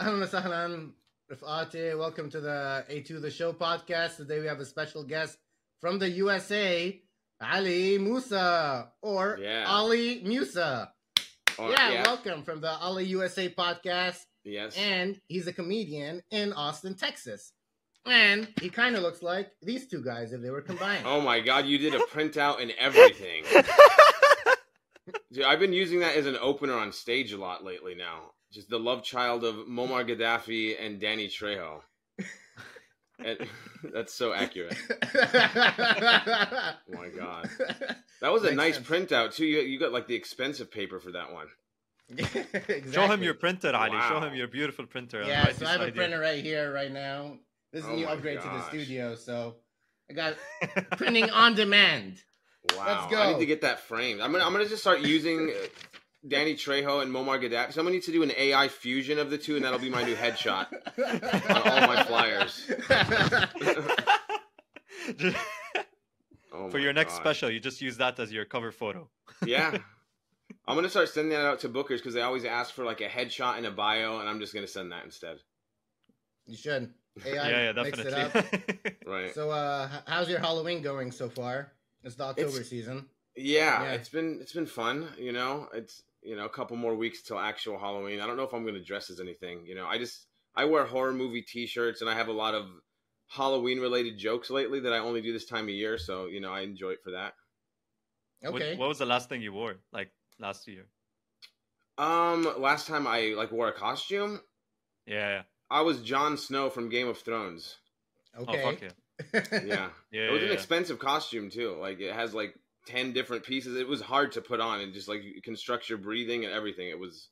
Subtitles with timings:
[0.00, 0.90] Ahlan sahlan,
[1.30, 1.98] Rifati.
[1.98, 4.16] Welcome to the A2 The Show podcast.
[4.16, 5.38] Today we have a special guest
[5.80, 7.00] from the USA,
[7.40, 9.64] Ali Musa, or Yeah.
[9.66, 10.92] Ali Musa.
[11.58, 14.24] Or- yeah, welcome from the Ali USA podcast.
[14.44, 14.76] Yes.
[14.76, 17.52] And he's a comedian in Austin, Texas.
[18.06, 21.04] And he kind of looks like these two guys if they were combined.
[21.06, 23.44] oh my god, you did a printout and everything.
[25.32, 28.32] Dude, I've been using that as an opener on stage a lot lately now.
[28.52, 31.80] Just the love child of Muammar Gaddafi and Danny Trejo.
[33.24, 33.38] And,
[33.92, 34.76] that's so accurate.
[34.92, 34.98] Oh
[36.88, 37.50] my god.
[38.20, 38.86] That was a nice sense.
[38.86, 39.44] printout too.
[39.44, 41.48] You, you got like the expensive paper for that one.
[42.10, 42.92] exactly.
[42.92, 43.98] Show him your printer, Ali.
[44.08, 45.22] Show him your beautiful printer.
[45.26, 47.38] Yeah, right so I have a printer right here, right now.
[47.72, 49.56] This is Oh a new my upgrade to the studio, so
[50.08, 50.36] I got
[50.92, 52.22] printing on demand.
[52.76, 52.84] Wow.
[52.86, 53.20] Let's go.
[53.20, 54.20] I need to get that framed.
[54.20, 55.66] I'm gonna I'm gonna just start using uh,
[56.28, 57.72] Danny Trejo and Muammar Gaddafi.
[57.72, 60.14] Someone needs to do an AI fusion of the two, and that'll be my new
[60.14, 60.66] headshot
[61.50, 62.70] on all my flyers.
[66.50, 67.20] Oh For my your next God.
[67.20, 69.08] special, you just use that as your cover photo.
[69.44, 69.76] Yeah.
[70.66, 73.08] I'm gonna start sending that out to bookers because they always ask for like a
[73.08, 75.38] headshot and a bio, and I'm just gonna send that instead.
[76.46, 76.92] you should.
[77.24, 78.32] AI yeah, yeah, mix it up.
[78.32, 78.96] definitely.
[79.06, 79.34] Right.
[79.34, 81.72] So, uh, how's your Halloween going so far?
[82.02, 83.06] It's the October It's- season.
[83.36, 83.92] yeah, Yeah.
[83.92, 85.08] it's been it's been fun.
[85.18, 88.20] You know, it's you know a couple more weeks till actual Halloween.
[88.20, 89.64] I don't know if I'm gonna dress as anything.
[89.66, 92.66] You know, I just I wear horror movie T-shirts, and I have a lot of
[93.28, 95.98] Halloween related jokes lately that I only do this time of year.
[95.98, 97.34] So you know, I enjoy it for that.
[98.40, 98.76] What- Okay.
[98.76, 99.74] What, was the last thing you wore?
[99.92, 100.86] Like last year?
[101.98, 104.40] Um, last time I like wore a costume,
[105.06, 105.42] Yeah, yeah.
[105.68, 107.78] I was Jon Snow from Game of Thrones.
[108.38, 108.62] okay.
[108.62, 109.42] Oh, fuck yeah.
[109.66, 109.88] Yeah.
[110.12, 110.52] Yeah, it was yeah, an yeah.
[110.52, 111.76] expensive costume too.
[111.80, 112.54] Like it has like
[112.88, 113.76] ten different pieces.
[113.76, 116.88] It was hard to put on and just like you construct your breathing and everything.
[116.88, 117.28] It was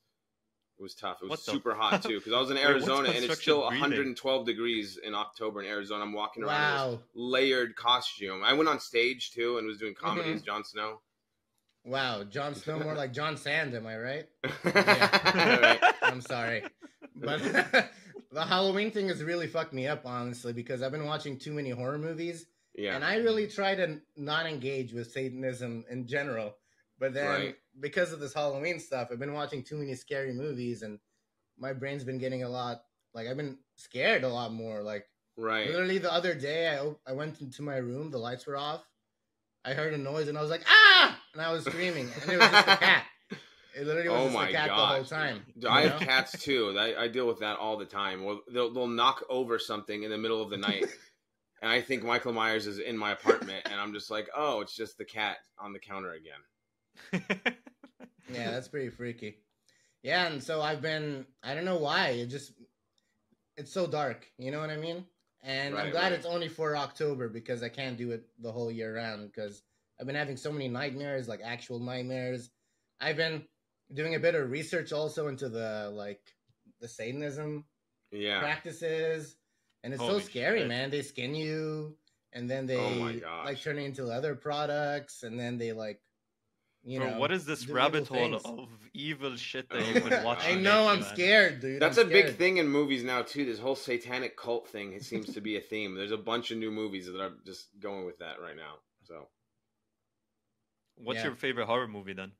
[0.79, 1.17] it was tough.
[1.21, 3.41] It was What the super hot too because I was in Wait, Arizona and it's
[3.41, 3.81] still breathing?
[3.81, 6.03] 112 degrees in October in Arizona.
[6.03, 7.03] I'm walking around in this wow.
[7.15, 8.43] layered costume.
[8.43, 10.35] I went on stage too and was doing comedy Mhm.
[10.35, 11.01] as Jon Snow.
[11.83, 12.23] Wow.
[12.25, 14.25] Jon Snow more like John Sand, am I right?
[14.65, 15.79] Right.
[16.03, 16.63] I'm sorry.
[17.15, 17.41] But
[18.31, 21.69] the Halloween thing has really fucked me up, honestly, because I've been watching too many
[21.71, 22.45] horror movies.
[22.77, 22.95] Yeah.
[22.95, 26.55] And I really try to not engage with Satanism in general.
[26.99, 27.55] But then Right.
[27.79, 30.99] because of this Halloween stuff, I've been watching too many scary movies and
[31.57, 32.83] my brain's been getting a lot
[33.13, 34.83] like I've been scared a lot more.
[34.83, 35.67] Like right.
[35.69, 38.83] literally the other day I I went into my room, the lights were off.
[39.65, 42.09] I heard a noise and I was like, ah and I was screaming.
[42.21, 43.05] And it was just a cat.
[43.75, 45.45] It literally was Oh just my a cat the whole time.
[45.69, 46.75] I you have cats too.
[46.77, 48.23] I, I deal with that all the time.
[48.23, 50.85] Well, they'll they'll knock over something in the middle of the night,
[51.61, 54.75] and I think Michael Myers is in my apartment, and I'm just like, oh, it's
[54.75, 57.53] just the cat on the counter again.
[58.29, 59.37] Yeah, that's pretty freaky.
[60.03, 62.09] Yeah, and so I've been I don't know why.
[62.09, 62.53] It just
[63.55, 65.05] it's so dark, you know what I mean?
[65.43, 66.13] And I'm glad right.
[66.13, 69.63] it's only for October because I can't do it the whole year round because
[69.99, 72.49] I've been having so many nightmares, like actual nightmares.
[72.99, 73.43] I've been
[73.93, 76.21] doing a bit of research also into the like
[76.81, 77.65] the Satanism
[78.11, 78.39] Yeah.
[78.39, 79.37] practices.
[79.83, 80.67] And it's so scary, shit.
[80.67, 80.89] man.
[80.89, 81.95] They skin you
[82.33, 86.01] and then they Oh like turn it into other products and then they like
[86.83, 88.43] you Bro, know what is this rabbit hole things.
[88.45, 90.57] of evil shit that Oh you've been watching?
[90.57, 91.13] I know I'm man?
[91.15, 91.81] scared, dude.
[91.81, 93.45] That's I'm a big thing in movies now too.
[93.45, 95.95] This whole satanic cult thing it seems to be a theme.
[95.95, 98.75] There's a bunch of new movies that are just going with that right now.
[99.03, 99.27] So,
[100.95, 101.25] What's Yeah.
[101.25, 102.31] your favorite horror movie then?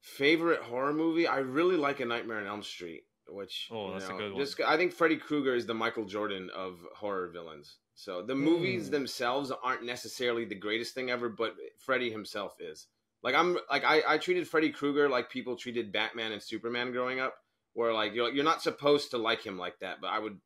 [0.00, 1.26] favorite horror movie?
[1.26, 4.40] I really like A Nightmare on Elm Street, which Oh, you that's a good one.
[4.40, 7.76] Just I think Freddy Krueger is the Michael Jordan of horror villains.
[7.94, 8.90] So the movies Mm.
[8.92, 12.86] themselves aren't necessarily the greatest thing ever, but Freddy himself is.
[13.22, 17.18] Like I'm like I, I treated Freddy Krueger like people treated Batman and Superman growing
[17.20, 17.34] up,
[17.72, 20.38] where like you're you're not supposed to like him like that, but I would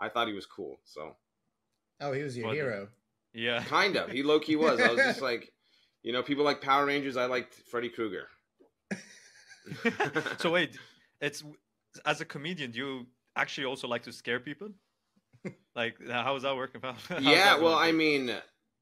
[0.00, 0.80] I thought he was cool.
[0.84, 1.16] So
[2.00, 2.88] Oh, he was your What hero.
[3.32, 3.62] Yeah.
[3.66, 4.80] kind of he low key was.
[4.80, 5.52] I was just like,
[6.02, 7.16] you know, people like Power Rangers.
[7.16, 8.28] I liked Freddy Krueger.
[10.38, 10.76] so wait,
[11.20, 11.42] it's
[12.04, 14.70] as a comedian, do you actually also like to scare people?
[15.76, 16.80] Like, how is that working?
[17.20, 17.88] Yeah, that well, going?
[17.88, 18.34] I mean,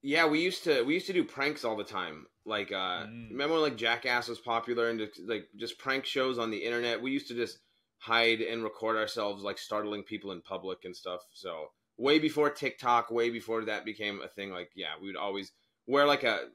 [0.02, 2.26] yeah, we used to we used to do pranks all the time.
[2.46, 3.30] Like, uh, Mm.
[3.32, 7.02] remember when like Jackass was popular and just, like just prank shows on the internet?
[7.02, 7.58] We used to just
[7.98, 11.22] hide and record ourselves like startling people in public and stuff.
[11.32, 14.50] So way before TikTok, way before that became a thing.
[14.50, 15.52] Like, yeah, we would always
[15.86, 16.48] wear like a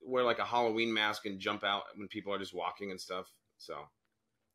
[0.00, 3.26] wear like a Halloween mask and jump out when people are just walking and stuff.
[3.58, 3.74] So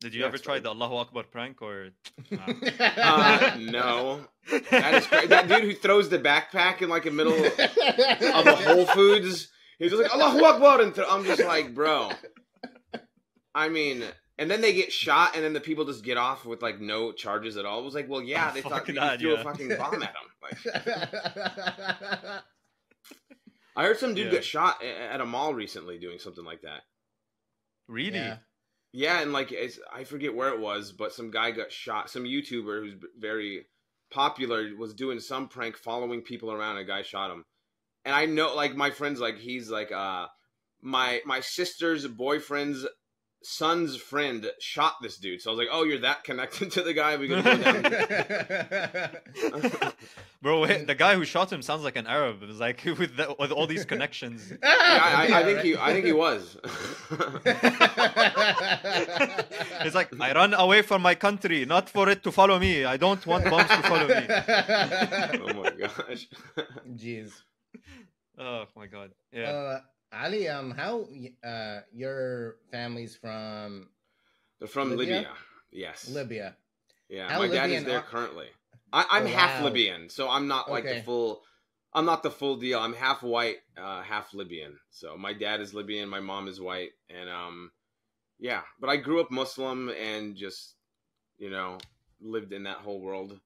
[0.01, 1.89] Did you yeah, ever try like- the Allahu Akbar prank or?
[2.31, 4.21] uh, no,
[4.71, 5.27] that is crazy.
[5.27, 9.48] that dude who throws the backpack in like the middle of a Whole Foods.
[9.80, 12.12] He's just like Allahu Akbar, and th- I'm just like, bro.
[13.56, 14.03] I mean,
[14.39, 17.12] and then they get shot, and then the people just get off with like no
[17.12, 17.80] charges at all.
[17.81, 19.39] It was like, well, yeah, Oh, they fuck thought you that, threw yeah.
[19.39, 20.27] a fucking bomb at them.
[20.42, 20.57] Like,
[23.75, 24.31] I heard some dude Yeah.
[24.31, 26.81] get shot at a mall recently doing something like that.
[27.88, 28.19] Really?
[28.93, 29.21] Yeah.
[29.21, 29.53] And like
[29.93, 32.09] I forget where it was, but some guy got shot.
[32.09, 33.65] Some YouTuber who's very
[34.11, 36.77] popular was doing some prank, following people around.
[36.77, 37.45] A guy shot him,
[38.05, 40.27] and I know, like my friends, like he's like uh
[40.81, 42.85] my my sister's boyfriend's
[43.43, 45.41] son's friend shot this dude.
[45.41, 47.17] So I was like, oh, you're that connected to the guy?
[47.17, 47.57] We gonna go
[49.81, 49.93] down.
[50.41, 52.41] Bro, wait, the guy who shot him sounds like an Arab.
[52.41, 54.51] It was like with the, with all these connections.
[54.51, 56.57] yeah, I, I, I think he, I think he was.
[59.83, 62.85] It's like I run away from my country, not for it to follow me.
[62.85, 64.25] I don't want bombs to follow me.
[65.41, 66.27] oh my gosh.
[66.95, 67.31] Jeez.
[68.37, 69.11] Oh my god.
[69.31, 69.49] Yeah.
[69.49, 69.79] Uh,
[70.13, 71.07] Ali, um, how
[71.43, 73.89] uh your family's from
[74.59, 75.15] They're from Libya?
[75.17, 75.29] Libya.
[75.71, 76.09] Yes.
[76.09, 76.55] Libya?
[77.09, 78.47] Yeah, How my dad is there are- currently.
[78.93, 79.65] I, I'm Oh, half wow.
[79.67, 80.97] Libyan, so I'm not like Okay.
[80.99, 81.43] the full.
[81.93, 82.79] I'm not the full deal.
[82.79, 84.77] I'm half white, uh, half Libyan.
[84.91, 87.71] So my dad is Libyan, my mom is white, and um,
[88.39, 88.61] yeah.
[88.79, 90.75] But I grew up Muslim and just,
[91.37, 91.77] you know,
[92.21, 93.39] lived in that whole world.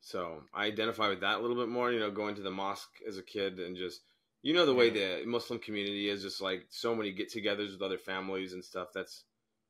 [0.00, 1.92] So I identify with that a little bit more.
[1.92, 4.00] You know, going to the mosque as a kid and just,
[4.46, 7.98] you know, the way the Muslim community is, just like so many get-togethers with other
[7.98, 8.88] families and stuff.
[8.94, 9.24] That's,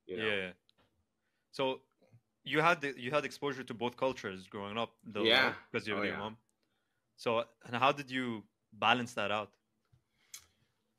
[0.06, 0.50] you know, Yeah.
[1.50, 1.80] So
[2.44, 5.52] you had the, you had exposure to both cultures growing up, though, Yeah.
[5.72, 6.18] because you're Oh, your yeah.
[6.24, 6.36] mom.
[7.16, 9.50] So and how did you balance that out?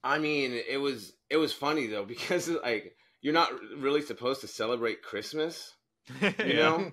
[0.03, 4.47] I mean, it was it was funny though because like you're not really supposed to
[4.47, 5.75] celebrate Christmas,
[6.21, 6.55] you Yeah.
[6.55, 6.91] know,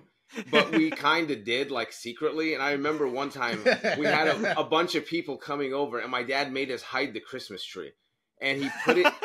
[0.51, 2.53] but we kind of did like secretly.
[2.53, 3.63] And I remember one time
[3.97, 7.13] we had a, a bunch of people coming over, and my dad made us hide
[7.13, 7.91] the Christmas tree,
[8.41, 9.11] and he put it.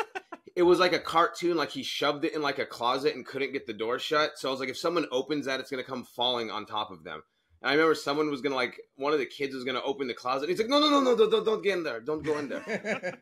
[0.53, 3.53] It was like a cartoon, like he shoved it in like a closet and couldn't
[3.53, 4.31] get the door shut.
[4.35, 7.05] So I was like, if someone opens that, it's gonna come falling on top of
[7.05, 7.23] them.
[7.61, 10.13] And I remember someone was gonna like one of the kids was gonna open the
[10.13, 10.49] closet.
[10.49, 12.49] He's like, no, no, no, no, don't, don't, don't get in there, don't go in
[12.49, 13.17] there.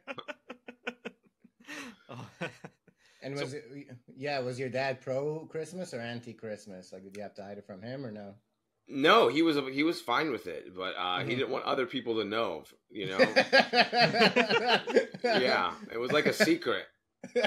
[2.10, 2.26] Oh.
[3.32, 3.64] And So- was it,
[4.16, 6.92] yeah, was your dad pro Christmas or anti Christmas?
[6.94, 8.36] Like, did you have to hide it from him or no?
[8.92, 11.38] No, he was he was fine with it, but uh, he Mhm.
[11.38, 12.64] didn't want other people to know.
[12.90, 13.20] You know,
[15.24, 16.86] yeah, it was like a secret.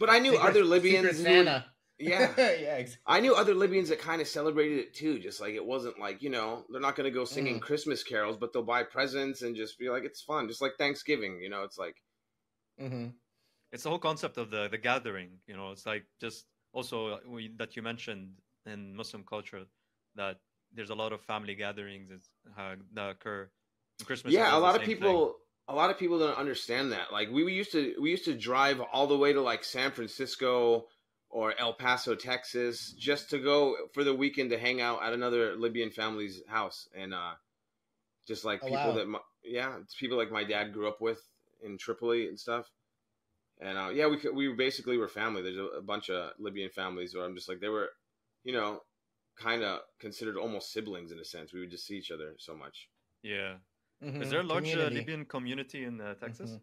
[0.00, 1.18] But I knew Secret- other Libyans.
[1.20, 1.66] Santa.
[1.98, 2.76] yeah, yeah.
[2.76, 3.02] Exactly.
[3.04, 5.18] I knew other Libyans that kind of celebrated it too.
[5.18, 7.62] Just like it wasn't like you know they're not going to go singing Mm.
[7.62, 11.40] Christmas carols, but they'll buy presents and just be like it's fun, just like Thanksgiving.
[11.42, 11.96] You know, it's like
[12.78, 13.08] hmm
[13.72, 17.18] it's the whole concept of the the gathering you know it's like just also uh,
[17.26, 18.30] we, that you mentioned
[18.66, 19.64] in muslim culture
[20.14, 20.40] that
[20.74, 22.10] there's a lot of family gatherings
[22.58, 23.48] uh, that occur
[23.98, 24.96] and christmas yeah, a lot of same thing.
[24.96, 25.36] people.
[25.70, 27.12] A lot of people don't understand that.
[27.12, 30.86] Like we used to, we used to drive all the way to like San Francisco
[31.28, 35.56] or El Paso, Texas, just to go for the weekend to hang out at another
[35.56, 37.32] Libyan family's house, and uh,
[38.26, 38.94] just like Oh, people wow.
[38.94, 41.20] that, my, yeah, it's people like my dad grew up with
[41.62, 42.70] in Tripoli and stuff.
[43.60, 45.42] And uh, yeah, we we basically were family.
[45.42, 47.90] There's a, a bunch of Libyan families where I'm just like they were,
[48.44, 48.82] you know,
[49.36, 51.52] kind of considered almost siblings in a sense.
[51.52, 52.88] We would just see each other so much.
[53.22, 53.54] yeah
[54.02, 54.22] Mm-hmm.
[54.22, 56.60] is there a large uh, libyan community in uh, texas Mhm.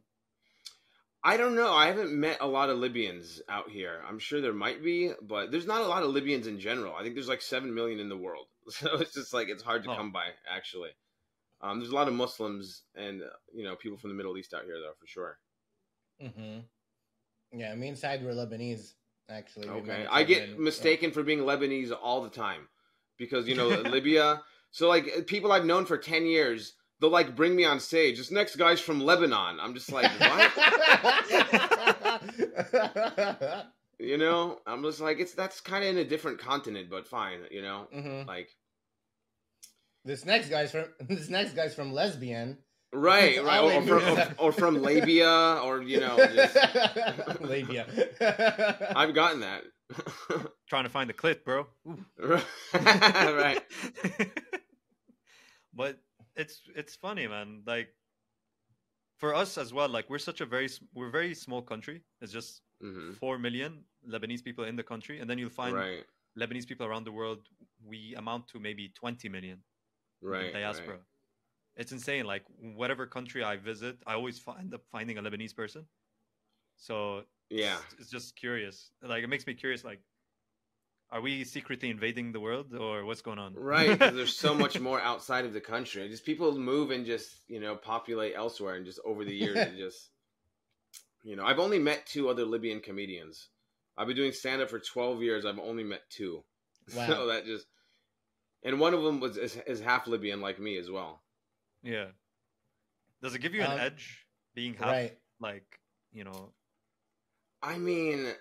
[1.24, 1.74] I don't know.
[1.74, 4.01] I haven't met a lot of Libyans out here.
[4.07, 6.95] I'm sure there might be, but there's not a lot of Libyans in general.
[6.95, 9.83] I think there's like seven million in the world, so it's just like it's hard
[9.83, 9.95] to Oh.
[9.95, 10.28] come by.
[10.49, 10.92] Actually,
[11.61, 14.54] um, there's a lot of Muslims and uh, you know people from the Middle East
[14.54, 15.40] out here, though, for sure.
[16.19, 16.59] hmm
[17.56, 18.94] Yeah, me and Side were Lebanese.
[19.30, 22.68] Actually, Okay, I get in- mistaken for being Lebanese all the time
[23.18, 24.42] because you know Libya.
[24.71, 28.18] So like people I've known for ten years, they'll like bring me on stage.
[28.18, 29.57] This next guy's from Lebanon.
[29.59, 30.52] I'm just like, what?
[34.00, 37.40] you know, I'm just like, it's that's kind of in a different continent, but fine.
[37.52, 38.28] You know, Mhm.
[38.28, 38.50] like
[40.04, 42.57] This next guy's from this next guy's from lesbian.
[42.95, 46.57] Right, right, or, they or, knew- or, or from labia, or you know, just,
[47.42, 47.85] labia.
[48.95, 49.64] I've gotten that.
[50.68, 52.04] trying to find the clit bro Ooh.
[52.73, 53.61] right.
[55.73, 55.99] but
[56.35, 57.90] it's it's funny man like
[59.19, 62.31] for us as well like we're such a very we're a very small country it's
[62.33, 66.04] just hmm 4 million lebanese people in the country and then you'll find Right.
[66.37, 67.40] lebanese people around the world
[67.83, 69.59] we amount to maybe 20 million
[70.23, 70.52] in Right.
[70.54, 70.99] diaspora right.
[71.75, 72.44] It's insane like
[72.75, 75.85] whatever country i visit i always fi- end up finding a lebanese person
[76.77, 77.77] so Yeah.
[77.91, 80.01] it's, it's just curious like it makes me curious like
[81.11, 84.99] are we secretly invading the world or what's going on Right, there's so much more
[84.99, 86.09] outside of the country.
[86.09, 89.77] Just people move and just you know populate elsewhere, and just over the years, it
[89.85, 90.09] just
[91.23, 93.49] you know, I've only met two other Libyan comedians,
[93.97, 95.45] I've been doing stand up for 12 years.
[95.45, 96.44] I've only met two.
[96.95, 97.07] Wow.
[97.07, 97.65] So that just,
[98.63, 101.21] and one of them was is, is half Libyan like me as well.
[101.85, 102.07] Yeah.
[103.21, 105.18] Does it give you an Um, edge being half right.
[105.39, 105.80] like
[106.11, 106.54] you know?
[107.61, 108.33] I mean,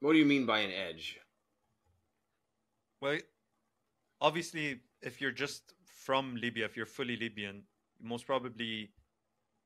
[0.00, 1.18] what do you mean by an edge?
[3.00, 3.18] Well,
[4.20, 7.66] obviously, if you're just from Libya, if you're fully Libyan,
[8.00, 8.92] most probably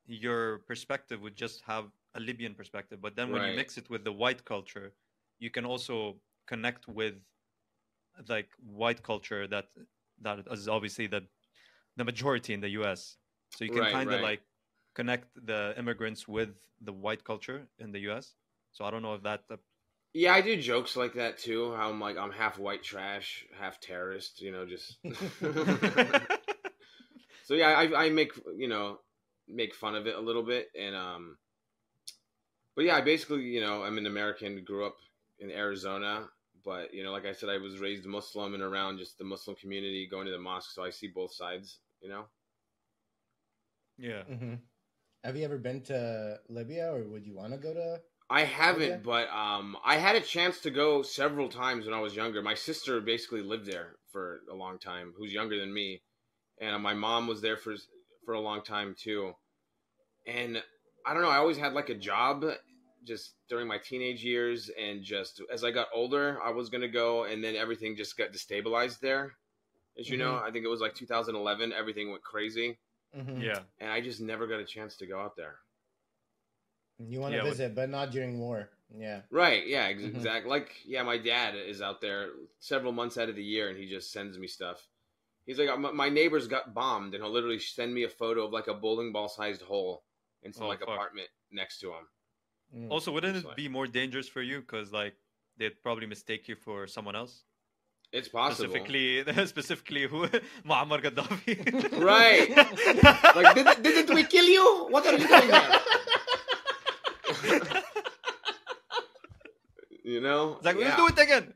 [0.07, 3.01] your perspective would just have a Libyan perspective.
[3.01, 4.93] But then when you mix it with the white culture,
[5.39, 7.15] you can also connect with
[8.29, 9.69] like white culture that
[10.23, 11.23] that is obviously the
[11.99, 13.19] the majority in the U.S.
[13.53, 14.23] So you can Right, kind of right.
[14.23, 14.43] like
[14.95, 18.37] connect the immigrants with the white culture in the U.S.
[18.73, 19.59] So I don't know if that uh,
[20.13, 21.75] Yeah, I do jokes like that too.
[21.75, 24.41] How I'm like I'm half white trash, half terrorist.
[24.41, 24.99] You know, just
[27.43, 29.01] so yeah, I I make you know
[29.47, 31.39] make fun of it a little bit, and um,
[32.75, 34.97] but yeah, I basically you know I'm an American, grew up
[35.39, 36.29] in Arizona,
[36.65, 39.57] but you know, like I said, I was raised Muslim and around just the Muslim
[39.57, 41.81] community, going to the mosque, so I see both sides.
[42.01, 42.27] You know,
[43.99, 44.23] yeah.
[44.25, 44.55] hmm
[45.25, 48.01] Have you ever been to Libya, or would you want to go to?
[48.31, 48.97] I haven't, Yeah.
[49.03, 52.43] but um, I had a chance to go several times when I was younger.
[52.43, 56.03] My sister basically lived there for a long time, who's younger than me,
[56.61, 57.75] and my mom was there for
[58.25, 59.35] for a long time too.
[60.27, 60.63] And
[61.07, 62.45] I don't know, I always had like a job
[63.05, 67.25] just during my teenage years, and just as I got older, I was gonna go,
[67.25, 69.37] and then everything just got destabilized there.
[69.99, 72.79] As you know, I think it was like 2011, everything went crazy,
[73.17, 73.43] Mhm.
[73.43, 73.63] Yeah.
[73.79, 75.59] and I just never got a chance to go out there.
[76.99, 78.71] You want to Yeah, visit, but not during war.
[78.97, 79.23] Yeah.
[79.31, 79.67] Right.
[79.67, 79.85] Yeah.
[79.85, 80.15] Ex- Mhm.
[80.17, 80.49] Exactly.
[80.51, 83.87] Like, yeah, my dad is out there several months out of the year, and he
[83.89, 84.89] just sends me stuff.
[85.47, 88.53] He's like, my, my neighbors got bombed, and he'll literally send me a photo of
[88.53, 90.05] like a bowling ball sized hole
[90.43, 90.89] in some Oh, like fuck.
[90.89, 92.09] apartment next to him.
[92.75, 92.91] Mm.
[92.91, 95.17] Also, wouldn't It's it like- be more dangerous for you because like
[95.57, 97.45] they'd probably mistake you for someone else?
[98.13, 98.71] It's possible.
[98.71, 100.27] Specifically, specifically who
[100.67, 101.99] Muammar Gaddafi.
[102.03, 102.49] Right.
[103.37, 104.87] Like, did, didn't we kill you?
[104.91, 105.81] What are you doing here?
[110.05, 110.57] you know?
[110.57, 110.97] It's like Yeah.
[110.97, 111.55] we'll do it again.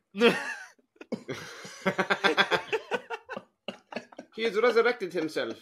[4.34, 5.56] he has resurrected himself.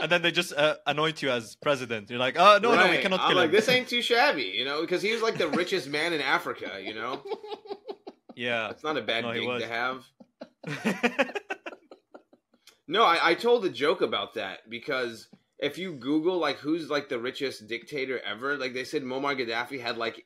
[0.00, 2.10] and then they just uh, anoint you as president.
[2.10, 3.00] You're like, oh no, no, we Right.
[3.02, 3.52] cannot I'm kill like, him.
[3.52, 6.80] this ain't too shabby, you know, because he was like the richest man in Africa,
[6.82, 7.22] you know.
[8.38, 8.68] Yeah.
[8.68, 10.04] That's not a bad No, gig to have.
[12.88, 15.28] No, I, I told a joke about that because
[15.58, 19.78] if you Google like who's like the richest dictator ever, like they said Muammar Gaddafi
[19.78, 20.24] had like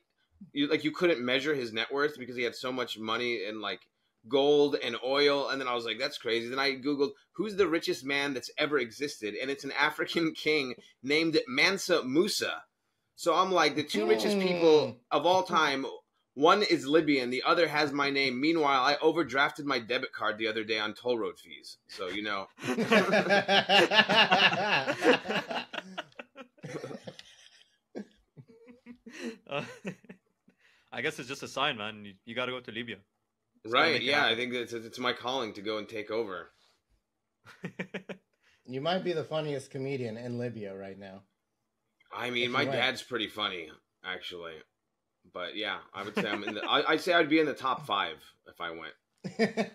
[0.53, 3.59] you like you couldn't measure his net worth because he had so much money and
[3.59, 3.81] like
[4.29, 6.47] gold and oil and then I was like that's crazy.
[6.47, 10.75] Then I googled who's the richest man that's ever existed and it's an African king
[11.03, 12.63] named Mansa Musa.
[13.17, 14.97] So I'm like the two richest people hmm.
[15.11, 15.85] of all time
[16.35, 18.39] one is Libyan, the other has my name.
[18.41, 21.77] Meanwhile, I overdrafted my debit card the other day on toll road fees.
[21.87, 22.47] So, you know,
[29.49, 29.63] Uh,
[30.91, 32.05] I guess it's just a sign, man.
[32.05, 32.97] You, you got to go to Libya.
[33.67, 33.93] right?
[33.93, 36.49] make it Yeah, I think it's it's my calling to go and take over.
[38.65, 41.23] you might be the funniest comedian in Libya right now.
[42.15, 42.73] I mean, my went.
[42.73, 43.69] dad's pretty funny,
[44.05, 44.53] actually.
[45.31, 46.63] But yeah, I would say I'm in the.
[46.63, 48.93] I, I'd say I'd be in the top five if I went.
[49.37, 49.67] Did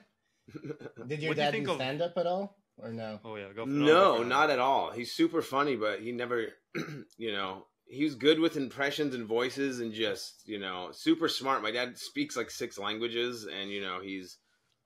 [0.53, 3.19] your What do you dad think do of- stand up at all, or no?
[3.25, 4.27] oh yeah, go for no, oh, it.
[4.27, 4.91] not at all.
[4.91, 6.47] He's super funny, but he never,
[7.19, 11.63] you know, he's good with impressions and voices and just, you know, super smart.
[11.63, 14.39] My dad speaks like six languages and, you know, he's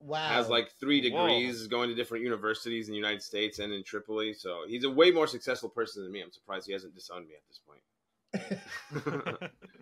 [0.05, 0.27] Wow.
[0.31, 1.29] has like three Whoa.
[1.29, 4.33] degrees going to different universities in the United States and in Tripoli.
[4.35, 6.21] So he's a way more successful person than me.
[6.23, 9.43] I'm surprised he hasn't disowned me at this point.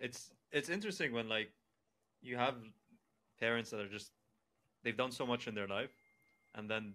[0.00, 1.50] it's it's interesting when like
[2.22, 2.54] you have
[3.38, 4.12] parents that are just
[4.82, 5.92] they've done so much in their life
[6.54, 6.94] and then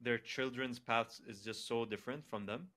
[0.00, 2.68] their children's paths is just so different from them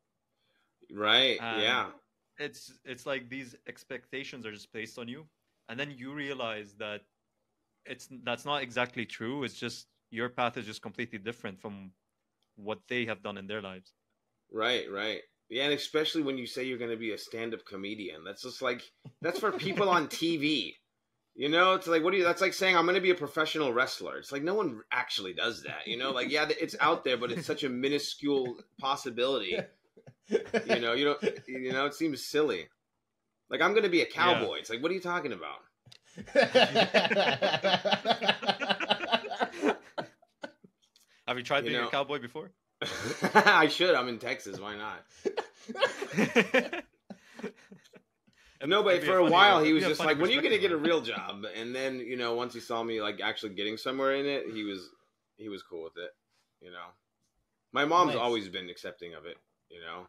[0.92, 1.40] right?
[1.40, 1.92] Um, yeah.
[2.40, 5.28] it's it's like these expectations are just placed on you
[5.70, 7.02] and then you realize that
[7.86, 11.92] it's that's not exactly true it's just your path is just completely different from
[12.56, 13.94] what they have done in their lives
[14.52, 15.22] Right, right.
[15.50, 18.24] Yeah, and especially when you say you're going to be a stand-up comedian.
[18.24, 18.84] That's just like
[19.22, 20.74] that's for people on TV.
[21.36, 23.16] You know, it's like what do you that's like saying I'm going to be a
[23.16, 24.18] professional wrestler.
[24.18, 26.12] It's like no one actually does that, you know?
[26.12, 29.58] Like yeah, it's out there, but it's such a minuscule possibility.
[30.28, 32.68] You know, you don't you know, it seems silly.
[33.50, 34.58] Like I'm going to be a cowboy.
[34.60, 35.60] It's like what are you talking about?
[41.28, 42.52] have you tried You being know- a cowboy before
[43.36, 43.94] I should.
[43.96, 44.60] I'm in Texas.
[44.60, 45.06] Why not?
[48.66, 50.58] No, but for a a funny- while he was just like, "When are you gonna
[50.58, 53.78] get a real job?" And then you know, once he saw me like actually getting
[53.78, 54.90] somewhere in it, he was
[55.38, 56.12] he was cool with it.
[56.60, 56.88] You know,
[57.72, 58.22] my mom's Nice.
[58.22, 59.38] always been accepting of it.
[59.70, 60.08] You know,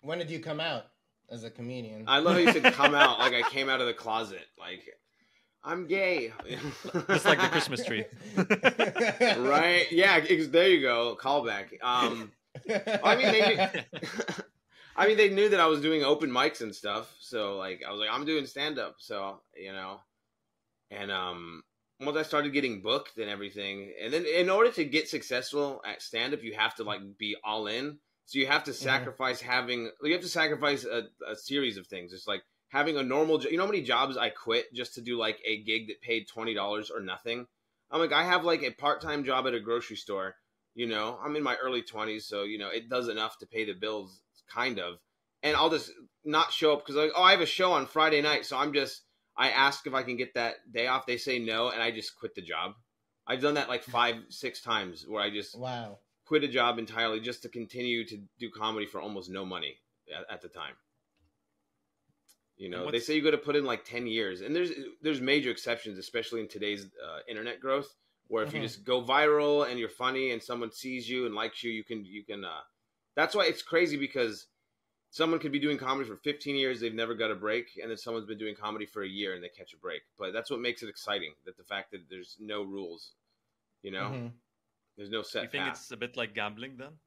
[0.00, 0.86] When did you come out
[1.28, 2.04] as a comedian?
[2.06, 4.46] I love how you said "come out" like I came out of the closet.
[4.58, 4.88] Like
[5.64, 6.32] I'm gay.
[7.08, 8.04] Just like the Christmas tree.
[8.36, 9.86] right?
[9.90, 11.16] Yeah, ex- there you go.
[11.18, 11.82] Callback.
[11.82, 12.32] Um,
[12.68, 13.84] I mean, they
[14.96, 17.90] I mean, they knew that I was doing open mics and stuff, so like I
[17.90, 20.00] was like, I'm doing stand up, so you know,
[20.90, 21.62] and um,
[22.00, 26.02] once I started getting booked and everything, and then in order to get successful at
[26.02, 27.98] stand up, you have to like be all in.
[28.26, 32.14] So you have to sacrifice having, you have to sacrifice a, a series of things.
[32.14, 32.42] It's like
[32.74, 35.62] having a normal, you know, how many jobs I quit just to do like a
[35.62, 37.46] gig that paid twenty dollars or nothing.
[37.90, 40.34] I'm like, I have like a part time job at a grocery store.
[40.74, 43.64] You know, I'm in my early 20s, so you know it does enough to pay
[43.64, 44.20] the bills,
[44.52, 44.98] kind of.
[45.44, 45.92] And I'll just
[46.24, 48.74] not show up because like, oh, I have a show on Friday night, so I'm
[48.74, 49.02] just.
[49.36, 51.06] I ask if I can get that day off.
[51.06, 52.72] They say no, and I just quit the job.
[53.26, 55.98] I've done that like five, six times where I just wow.
[56.26, 59.76] quit a job entirely just to continue to do comedy for almost no money
[60.12, 60.74] at, at the time.
[62.56, 64.70] You know, they say you got to put in like ten years, and there's
[65.02, 67.94] there's major exceptions, especially in today's uh, internet growth,
[68.28, 68.62] where if you Mhm.
[68.62, 72.04] just go viral and you're funny and someone sees you and likes you, you can
[72.04, 72.44] you can.
[72.44, 72.60] Uh,
[73.16, 74.46] that's why it's crazy because
[75.10, 77.96] someone could be doing comedy for 15 years, they've never got a break, and then
[77.98, 80.02] someone's been doing comedy for a year and they catch a break.
[80.18, 83.12] But that's what makes it exciting that the fact that there's no rules,
[83.82, 84.32] you know, Mhm.
[84.96, 85.78] there's no set you think path.
[85.80, 86.98] it's a bit like gambling then?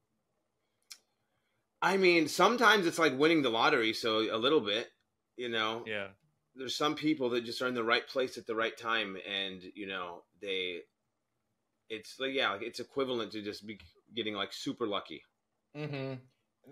[1.82, 4.92] I mean, sometimes it's like winning the lottery, so a little bit,
[5.38, 5.84] you know.
[5.88, 6.08] Yeah.
[6.56, 9.62] There's some people that just are in the right place at the right time, and
[9.76, 10.80] you know they.
[11.90, 13.80] It's like yeah, like it's equivalent to just be
[14.16, 15.22] getting like super lucky.
[15.76, 16.14] Mm-hmm.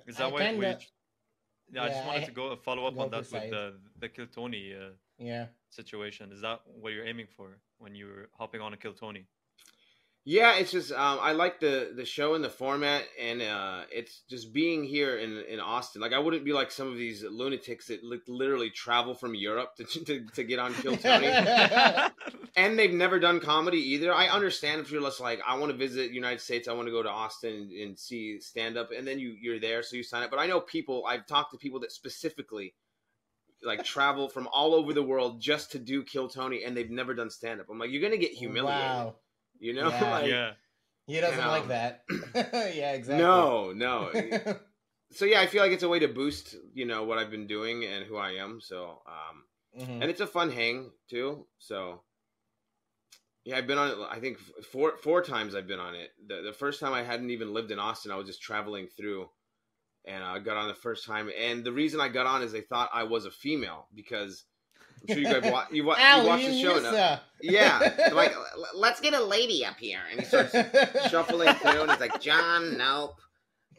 [0.08, 0.86] Is that I why kinda- we?
[1.76, 3.80] Yeah, I just wanted I- to go follow up go on for that with the
[4.00, 5.48] the Kill Tony uh, Yeah.
[5.70, 6.32] situation.
[6.32, 9.26] Is that what you're aiming for when you're hopping on a Kill Tony?
[10.28, 14.22] Yeah, it's just um, I like the the show and the format, and uh, it's
[14.28, 16.02] just being here in in Austin.
[16.02, 19.76] Like I wouldn't be like some of these lunatics that li- literally travel from Europe
[19.76, 21.28] to to, to get on Kill Tony.
[22.56, 24.12] and they've never done comedy either.
[24.12, 26.92] I understand if you're just like, I want to visit United States, I want to
[26.92, 30.02] go to Austin and, and see stand up, and then you you're there, so you
[30.02, 30.32] sign up.
[30.32, 31.06] But I know people.
[31.08, 32.74] I've talked to people that specifically
[33.62, 37.14] like travel from all over the world just to do Kill Tony, and they've never
[37.14, 37.68] done stand up.
[37.70, 39.16] I'm like, you're gonna get humiliated, Wow.
[39.60, 39.90] You know?
[39.90, 40.12] Yeah.
[40.12, 40.52] like, yeah.
[41.08, 42.04] He doesn't And, like um, that.
[42.76, 43.24] yeah, exactly.
[43.24, 44.12] No, no.
[45.12, 47.46] so yeah, I feel like it's a way to boost, you know, what I've been
[47.48, 48.60] doing and who I am.
[48.60, 49.44] So, um,
[49.80, 50.02] Mhm.
[50.02, 51.46] and it's a fun hang too.
[51.60, 52.02] So,
[53.44, 53.98] yeah, I've been on it.
[54.10, 54.40] I think
[54.72, 56.12] four four times I've been on it.
[56.28, 58.12] The the first time I hadn't even lived in Austin.
[58.12, 59.30] I was just traveling through,
[60.06, 61.30] and I got on the first time.
[61.38, 64.46] And the reason I got on is they thought I was a female because
[65.02, 66.92] I'm sure you guys wa- you, wa- you Al, watched you the show.
[66.92, 67.20] now.
[67.42, 70.52] Yeah, like "L- let's get a lady up here, and he starts
[71.10, 73.16] shuffling through, and he's like, John, nope.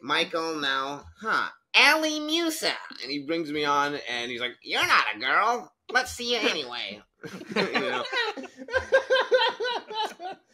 [0.01, 1.01] Michael, no.
[1.21, 1.47] Huh.
[1.75, 2.71] Allie Musa.
[3.03, 5.71] And he brings me on, and he's like, You're not a girl.
[5.91, 7.01] Let's see you anyway.
[7.55, 8.03] you know,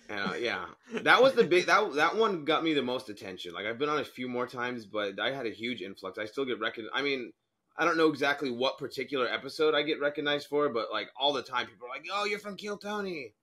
[0.10, 0.66] uh, yeah.
[1.02, 3.54] That was the big, that, that one got me the most attention.
[3.54, 6.18] Like, I've been on a few more times, but I had a huge influx.
[6.18, 6.94] I still get recognized.
[6.96, 7.34] I mean,
[7.76, 11.42] I don't know exactly what particular episode I get recognized for, but like all the
[11.42, 13.34] time, people are like, "Oh, you're from Kill Tony."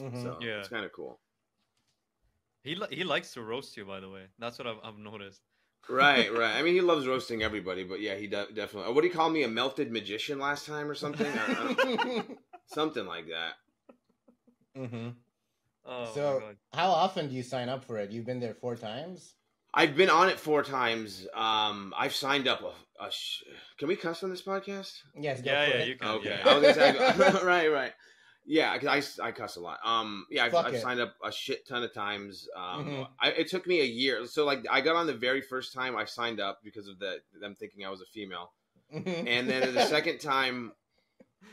[0.00, 0.22] Mhm.
[0.22, 0.58] So Yeah.
[0.60, 1.20] it's kind of cool.
[2.62, 4.26] He li- he likes to roast you, by the way.
[4.38, 5.42] That's what I've, I've noticed.
[5.88, 6.56] right, right.
[6.56, 8.92] I mean, he loves roasting everybody, but yeah, he de- definitely.
[8.94, 9.42] What do you call me?
[9.42, 11.26] A melted magician last time or something?
[11.26, 12.24] I- I
[12.66, 13.54] something like that.
[14.76, 15.16] Mhm.
[15.84, 16.56] Oh So- my god.
[16.72, 18.10] How often do you sign up for it?
[18.10, 19.34] You've been there four times.
[19.74, 21.26] I've been on it four times.
[21.34, 23.04] Um, I've signed up a.
[23.04, 23.42] a sh-
[23.78, 24.98] Can we cuss on this podcast?
[25.18, 25.40] Yes.
[25.44, 25.88] Yeah, yeah, it.
[25.88, 26.08] you can.
[26.08, 26.50] Okay, Yeah.
[26.50, 27.92] I was gonna say, right, right.
[28.44, 29.78] Yeah, because I, I cuss a lot.
[29.84, 32.48] Um, yeah, I've, I've signed up a shit ton of times.
[32.56, 33.08] Um, Mhm.
[33.20, 34.26] I, it took me a year.
[34.26, 37.18] So like, I got on the very first time I signed up because of the
[37.40, 38.52] them thinking I was a female.
[38.92, 39.26] Mhm.
[39.26, 40.72] and then the second time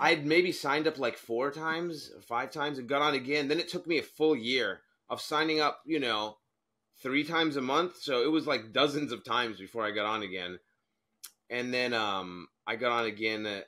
[0.02, 3.70] i'd maybe signed up like four times five times and got on again then it
[3.70, 6.36] took me a full year of signing up you know
[7.02, 10.24] three times a month so it was like dozens of times before i got on
[10.24, 10.60] again
[11.50, 13.62] and then um i got on again uh,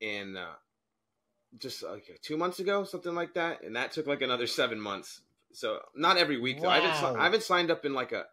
[0.00, 0.54] in uh,
[1.58, 5.20] just like two months ago something like that and that took like another seven months
[5.52, 6.68] so not every week though.
[6.68, 7.16] I, haven't.
[7.16, 8.24] I haven't signed up in like a,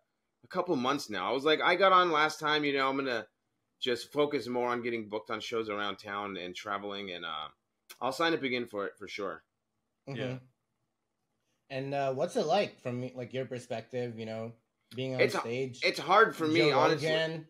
[0.43, 2.97] a couple months now i was like i got on last time you know i'm
[2.97, 3.25] gonna
[3.81, 7.47] just focus more on getting booked on shows around town and traveling and uh
[8.01, 9.43] I'll sign up again for it for sure.
[10.07, 10.17] Mhm.
[10.17, 10.37] Yeah.
[11.75, 14.17] And uh, what's it like from like your perspective?
[14.17, 14.51] You know,
[14.95, 15.81] being on It's- stage.
[15.83, 17.09] It's hard for me Joe honestly.
[17.09, 17.47] Rogan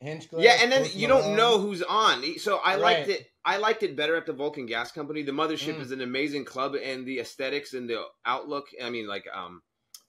[0.00, 0.42] Hinchcliffe.
[0.44, 2.38] Yeah, and then Post you don't know who's on.
[2.38, 3.26] So I liked it.
[3.44, 5.22] I liked it better at the Vulcan Gas Company.
[5.22, 5.80] The Mothership Mm.
[5.82, 8.66] is an amazing club, and the aesthetics and the outlook.
[8.82, 9.62] I mean, like um,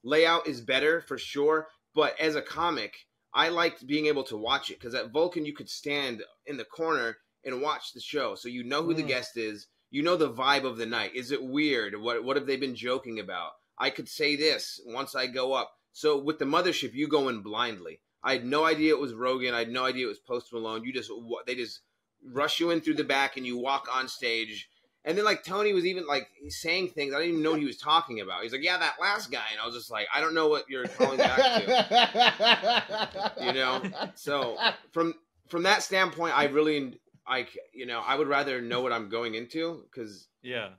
[0.03, 1.67] layout is better for sure.
[1.93, 2.95] But as a comic,
[3.33, 6.65] I liked being able to watch it because at Vulcan you could stand in the
[6.65, 9.07] corner and watch the show, so you know who the Mm.
[9.07, 9.67] guest is.
[9.89, 11.15] You know the vibe of the night.
[11.15, 11.99] Is it weird?
[11.99, 13.51] What what have they been joking about?
[13.77, 15.71] I could say this once I go up.
[15.91, 18.01] So with the mothership, you go in blindly.
[18.23, 19.53] I had no idea it was Rogan.
[19.53, 20.83] I had no idea it was Post Malone.
[20.83, 21.11] You just
[21.45, 21.81] they just
[22.25, 24.69] rush you in through the back and you walk on stage.
[25.05, 27.65] And then like Tony was even like saying things I didn't even know what he
[27.65, 28.43] was talking about.
[28.43, 30.65] He's like, "Yeah, that last guy," and I was just like, "I don't know what
[30.67, 33.83] you're calling back to." You know?
[34.15, 34.57] So
[34.91, 35.13] from
[35.47, 39.35] from that standpoint, I really like you know I would rather know what I'm going
[39.35, 40.69] into because Yeah.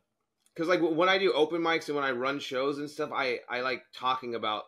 [0.55, 3.41] because like when I do open mics and when I run shows and stuff, I
[3.49, 4.65] I like talking about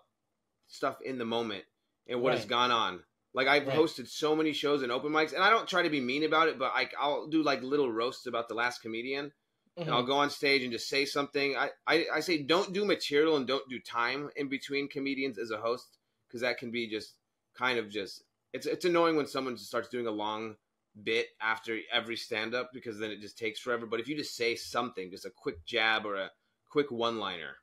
[0.68, 1.64] stuff in the moment
[2.08, 3.02] and what has gone on.
[3.32, 3.76] Like I've Right.
[3.76, 6.48] hosted so many shows and open mics, and I don't try to be mean about
[6.48, 9.32] it, but I, I'll do like little roasts about the last comedian, and
[9.78, 9.92] Mm-hmm.
[9.94, 11.56] I'll go on stage and just say something.
[11.56, 15.50] I, I I say don't do material and don't do time in between comedians as
[15.50, 17.14] a host because that can be just
[17.54, 20.56] kind of just it's it's annoying when someone just starts doing a long
[21.02, 23.86] bit after every stand up because then it just takes forever.
[23.86, 26.30] But if you just say something, just a quick jab or a
[26.68, 27.56] quick one liner,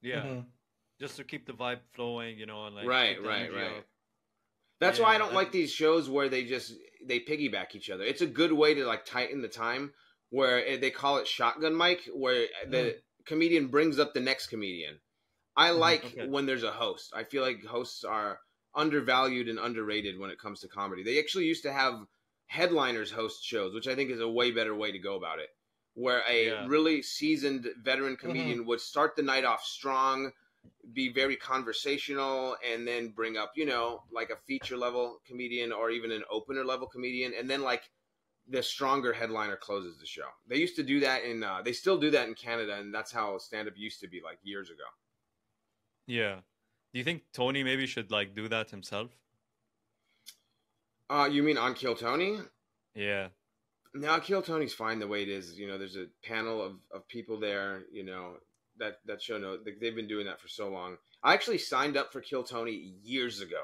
[0.00, 0.22] Yeah.
[0.22, 0.46] Mhm.
[1.00, 3.78] Just to keep the vibe flowing, you know, and like Right, right, right.
[3.78, 3.88] up.
[4.80, 6.72] That's why I don't that- like these shows where they just
[7.04, 8.04] they piggyback each other.
[8.04, 9.94] It's a good way to like tighten the time
[10.30, 13.02] where eh, they call it shotgun mic, where the mm.
[13.24, 15.00] comedian brings up the next comedian.
[15.56, 15.80] I mm-hmm.
[15.80, 16.28] like Okay.
[16.28, 17.12] when there's a host.
[17.14, 18.40] I feel like hosts are
[18.74, 21.02] undervalued and underrated when it comes to comedy.
[21.02, 22.06] They actually used to have
[22.48, 25.50] headliners host shows, which I think is a way better way to go about it.
[25.94, 26.66] Where a Yeah.
[26.66, 30.32] really seasoned veteran comedian would start the night off strong,
[30.92, 35.90] be very conversational and then bring up, you know, like a feature level comedian or
[35.90, 37.90] even an opener level comedian and then like
[38.48, 40.28] the stronger headliner closes the show.
[40.46, 43.12] They used to do that in uh, they still do that in Canada and that's
[43.12, 44.84] how stand up used to be like years ago.
[46.06, 46.40] Yeah.
[46.92, 49.16] Do you think Tony maybe should like do that himself?
[51.10, 52.38] Uh you mean on Kill Tony?
[52.94, 53.28] Yeah.
[53.94, 55.58] No, Kill Tony's fine the way it is.
[55.58, 58.34] You know, there's a panel of, of people there, you know,
[58.78, 60.98] that that show no they- they've been doing that for so long.
[61.22, 63.62] I actually signed up for Kill Tony years ago,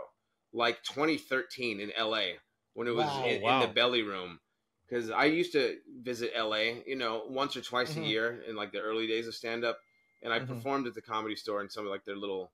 [0.52, 2.38] like 2013 in LA
[2.72, 3.26] when it was Wow.
[3.26, 3.62] in, Wow.
[3.62, 4.40] in the belly room.
[4.88, 8.02] Because I used to visit LA, you know, once or twice Mhm.
[8.04, 9.80] a year in like the early days of stand up,
[10.22, 10.46] and I Mhm.
[10.48, 12.52] performed at the comedy store in some of like their little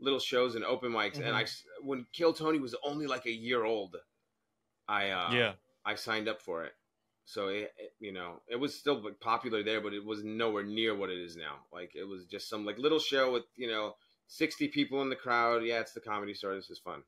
[0.00, 1.16] little shows and open mics.
[1.16, 1.34] And Mhm.
[1.34, 3.96] I s- when Kill Tony was only like a year old,
[4.88, 5.52] I uh, yeah.
[5.84, 6.72] I signed up for it.
[7.24, 10.94] So it, it- you know, it was still popular there, but it was nowhere near
[10.96, 11.56] what it is now.
[11.72, 13.94] Like it was just some like little show with you know
[14.26, 15.64] sixty people in the crowd.
[15.64, 16.54] Yeah, it's the comedy store.
[16.54, 17.02] This is fun.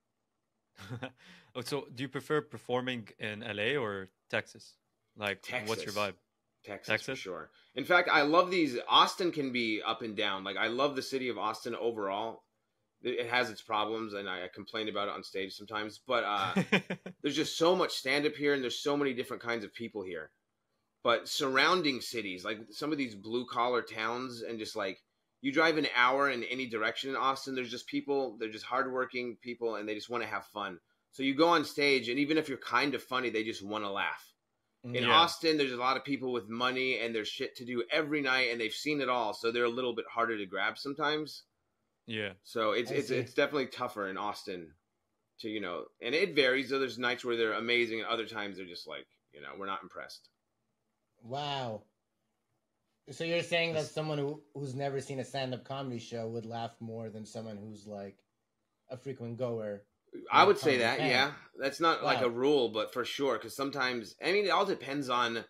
[1.55, 4.75] oh, so do you prefer performing in LA or Texas?
[5.17, 6.15] Like, what's your vibe?
[6.65, 7.19] Texas, for Texas?
[7.19, 7.51] sure.
[7.75, 8.77] In fact, I love these.
[8.89, 10.45] Austin can be up and down.
[10.45, 12.43] Like I love the city of Austin overall.
[13.03, 16.01] It it has its problems, and I, I complain about it on stage sometimes.
[16.07, 16.55] But uh,
[17.23, 20.03] there's just so much stand up here and there's so many different kinds of people
[20.03, 20.31] here
[21.03, 25.03] but surrounding cities like some of these blue collar towns and just like
[25.41, 29.37] you drive an hour in any direction in austin there's just people they're just hardworking
[29.41, 30.79] people and they just want to have fun
[31.13, 33.85] so you go on stage and even if you're kind of funny they just want
[33.85, 34.35] to laugh
[34.85, 35.11] in Yeah.
[35.11, 38.49] austin there's a lot of people with money and there's shit to do every night
[38.51, 41.45] and they've seen it all so they're a little bit harder to grab sometimes
[42.07, 42.33] yeah.
[42.43, 43.17] so it's I it's see.
[43.17, 44.73] it's definitely tougher in Austin
[45.41, 46.69] to you know, and it varies.
[46.69, 49.67] So there's nights where they're amazing, and other times they're just like you know we're
[49.67, 50.29] not impressed.
[51.23, 51.83] Wow.
[53.11, 56.47] So you're saying that someone who who's never seen a stand up comedy show would
[56.47, 58.17] laugh more than someone who's like
[58.91, 59.83] a frequent goer.
[60.31, 61.09] I would say that, can.
[61.09, 64.67] yeah, that's not like a rule, but for sure, because sometimes I mean it all
[64.67, 65.45] depends on.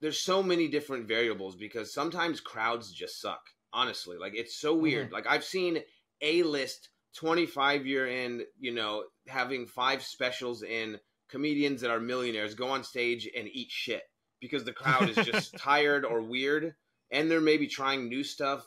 [0.00, 3.42] There's so many different variables because sometimes crowds just suck.
[3.72, 5.06] Honestly, like it's so weird.
[5.06, 5.14] Mm-hmm.
[5.14, 5.78] Like I've seen
[6.20, 12.54] a list 25 year in, you know, having five specials in comedians that are millionaires
[12.54, 14.02] go on stage and eat shit
[14.40, 16.74] because the crowd is just tired or weird
[17.10, 18.66] and they're maybe trying new stuff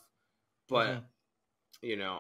[0.68, 1.04] but Mhm.
[1.84, 2.20] you know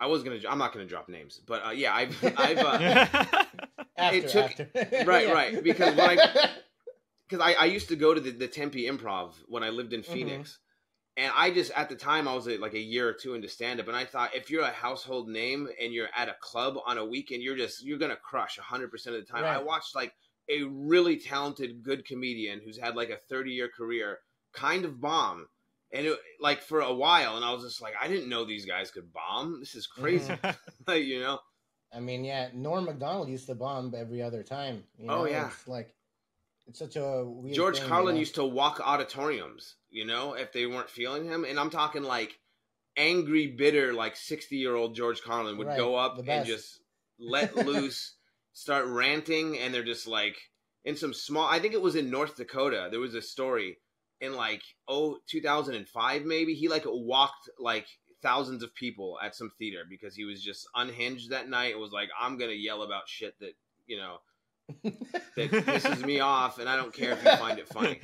[0.00, 3.06] I, I was gonna i'm not gonna drop names but uh, yeah i've i've uh,
[3.96, 4.68] After, It took- after.
[5.06, 5.32] right, Yeah.
[5.32, 6.50] right, because when I-
[7.28, 10.02] because I, I used to go to the, the Tempe Improv when I lived in
[10.02, 10.06] Mhm.
[10.12, 10.58] Phoenix,
[11.16, 13.80] and I just at the time I was like a year or two into stand
[13.80, 16.98] up, and I thought if you're a household name and you're at a club on
[16.98, 19.44] a weekend, you're just you're gonna crush hundred percent of the time.
[19.44, 20.12] I watched like
[20.50, 24.18] a really talented, good comedian who's had like a thirty year career,
[24.52, 25.46] kind of bomb,
[25.92, 28.66] and it, like for a while, and I was just like, I didn't know these
[28.66, 29.60] guys could bomb.
[29.60, 30.34] This is crazy,
[30.86, 31.38] like, you know.
[31.92, 34.82] I mean, yeah, Norm Macdonald used to bomb every other time.
[34.98, 35.22] You oh, know?
[35.22, 35.46] Oh, yeah.
[35.46, 35.94] it's like
[36.66, 38.20] it's such a weird George thing, you Carlin know?
[38.20, 41.44] used to walk auditoriums, you know, if they weren't feeling him.
[41.44, 42.38] And I'm talking like
[42.96, 46.80] angry, bitter, like 60 year old George Carlin would Right, go up and just
[47.18, 48.14] let loose,
[48.52, 49.58] start ranting.
[49.58, 50.36] And they're just like
[50.84, 52.88] in some small, I think it was in North Dakota.
[52.90, 53.78] There was a story
[54.20, 56.54] in like, oh, 2005 maybe.
[56.54, 57.86] He like walked like
[58.22, 61.72] thousands of people at some theater because he was just unhinged that night.
[61.72, 63.52] It was like, I'm going to yell about shit that,
[63.86, 64.16] you know,
[64.82, 66.58] that pisses me off.
[66.58, 68.00] And I don't care if you find it funny.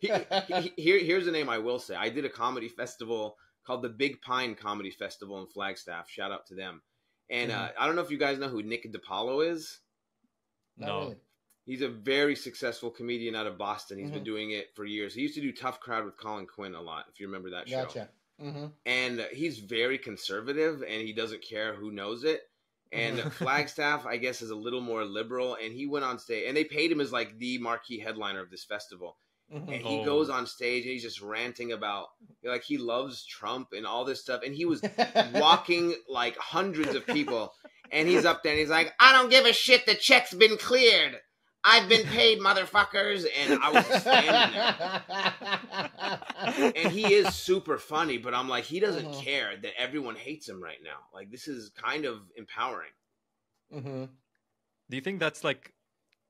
[0.00, 0.10] He-
[0.48, 1.94] he- here, here's a name I will say.
[1.94, 6.08] I did a comedy festival called the Big Pine Comedy Festival in Flagstaff.
[6.08, 6.82] Shout out to them.
[7.30, 9.80] And uh, I don't know if you guys know who Nick DiPaolo is.
[10.78, 11.14] No.
[11.66, 13.98] He's a very successful comedian out of Boston.
[13.98, 14.24] He's been Mhm.
[14.24, 15.12] doing it for years.
[15.14, 17.68] He used to do Tough Crowd with Colin Quinn a lot, if you remember that
[17.68, 17.82] show.
[17.82, 18.08] Gotcha.
[18.40, 22.47] hmm And he's very conservative, and he doesn't care who knows it.
[22.92, 23.32] And Mhm.
[23.32, 25.56] Flagstaff, I guess, is a little more liberal.
[25.56, 28.50] And he went on stage, and they paid him as like the marquee headliner of
[28.50, 29.16] this festival.
[29.50, 30.04] hmm and he Oh.
[30.04, 32.08] goes on stage and he's just ranting about
[32.44, 34.80] like he loves Trump and all this stuff and he was
[35.34, 37.52] walking like hundreds of people
[37.90, 40.56] and he's up there and he's like I don't give a shit the check's been
[40.58, 41.16] cleared
[41.64, 44.70] I've been paid motherfuckers and I was just standing there
[46.74, 49.12] and he is super funny but I'm like he doesn't Mhm.
[49.12, 52.90] care that everyone hates him right now like this is kind of empowering
[53.70, 54.04] hmm
[54.90, 55.74] Do you think that's like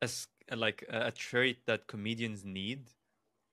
[0.02, 2.90] a s- like a a trait that comedians need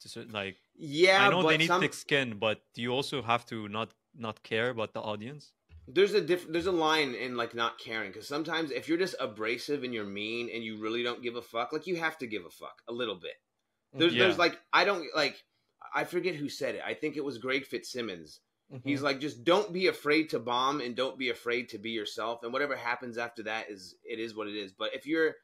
[0.01, 0.59] to sort like?
[0.75, 3.69] yeah I know but they need some, thick skin, but do you also have to
[3.69, 5.54] not not care about the audience?
[5.87, 9.15] There's a diff- there's a line in like not caring because sometimes if you're just
[9.19, 12.27] abrasive and you're mean and you really don't give a fuck like you have to
[12.27, 13.33] give a fuck a little bit.
[13.93, 14.23] There's Yeah.
[14.23, 15.35] there's like i don't like
[15.93, 16.81] i forget who said it.
[16.85, 18.39] I think it was greg fitzsimmons.
[18.73, 18.89] Mm-hmm.
[18.89, 22.41] he's like just don't be afraid to bomb and don't be afraid to be yourself
[22.41, 24.71] and whatever happens after that is it is what it is.
[24.71, 25.35] But if you're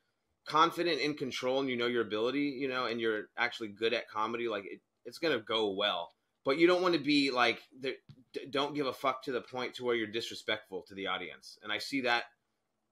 [0.47, 4.10] confident in control and you know your ability you know and you're actually good at
[4.10, 6.10] comedy like it, it's gonna go well.
[6.43, 7.93] But you don't want to be like the,
[8.34, 11.58] d- don't give a fuck to the point to where you're disrespectful to the audience.
[11.63, 12.26] And i see that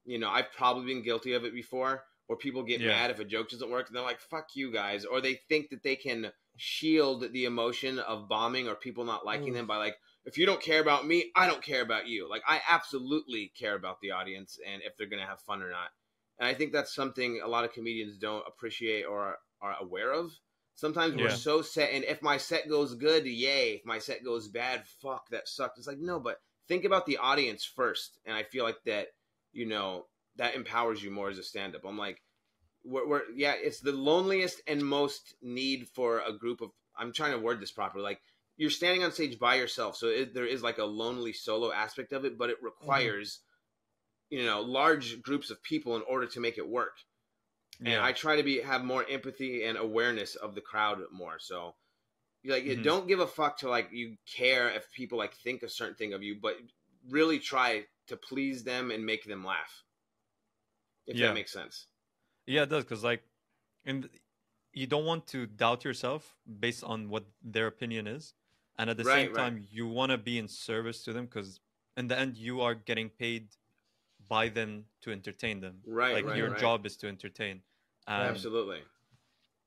[0.04, 2.88] you know i've probably been guilty of it before where people get Yeah.
[2.88, 5.04] mad if a joke doesn't work and they're like fuck you guys.
[5.04, 9.52] Or they think that they can shield the emotion of bombing or people not liking
[9.52, 9.56] Mm.
[9.56, 12.28] them by like if you don't care about me i don't care about you.
[12.28, 15.70] Like i absolutely care about the audience and if they're going to have fun or
[15.70, 15.90] not.
[16.38, 20.12] And i think that's something a lot of comedians don't appreciate or are, are aware
[20.12, 20.32] of
[20.80, 23.72] sometimes we're so set and if my set goes good yay.
[23.74, 25.76] If my set goes bad fuck that sucked.
[25.76, 29.08] It's like no but think about the audience first and i feel like that
[29.52, 31.84] you know that empowers you more as a stand-up.
[31.84, 32.22] I'm like
[32.82, 37.32] we're, we're yeah it's the loneliest and most need for a group of i'm trying
[37.32, 38.20] to word this properly like
[38.56, 42.12] you're standing on stage by yourself so it, there is like a lonely solo aspect
[42.12, 42.66] of it but it mm-hmm.
[42.66, 43.40] requires
[44.30, 46.96] you know large groups of people in order to make it work
[47.84, 51.38] and I try to be have more empathy and awareness of the crowd more.
[51.38, 51.76] So,
[52.44, 52.82] like, you Mhm.
[52.82, 56.14] don't give a fuck to like you care if people like think a certain thing
[56.14, 56.58] of you, but
[57.08, 59.84] really try to please them and make them laugh.
[61.06, 61.34] If Yeah.
[61.34, 61.88] that makes sense.
[62.46, 63.24] Yeah, it does because like,
[63.84, 64.08] and
[64.72, 68.34] you don't want to doubt yourself based on what their opinion is,
[68.78, 69.52] and at the Right, same right.
[69.52, 71.60] time, you want to be in service to them because
[71.96, 73.56] in the end, you are getting paid
[74.28, 75.84] by them to entertain them.
[75.84, 77.64] Right, Like right, your job is to entertain.
[78.06, 78.80] And Absolutely.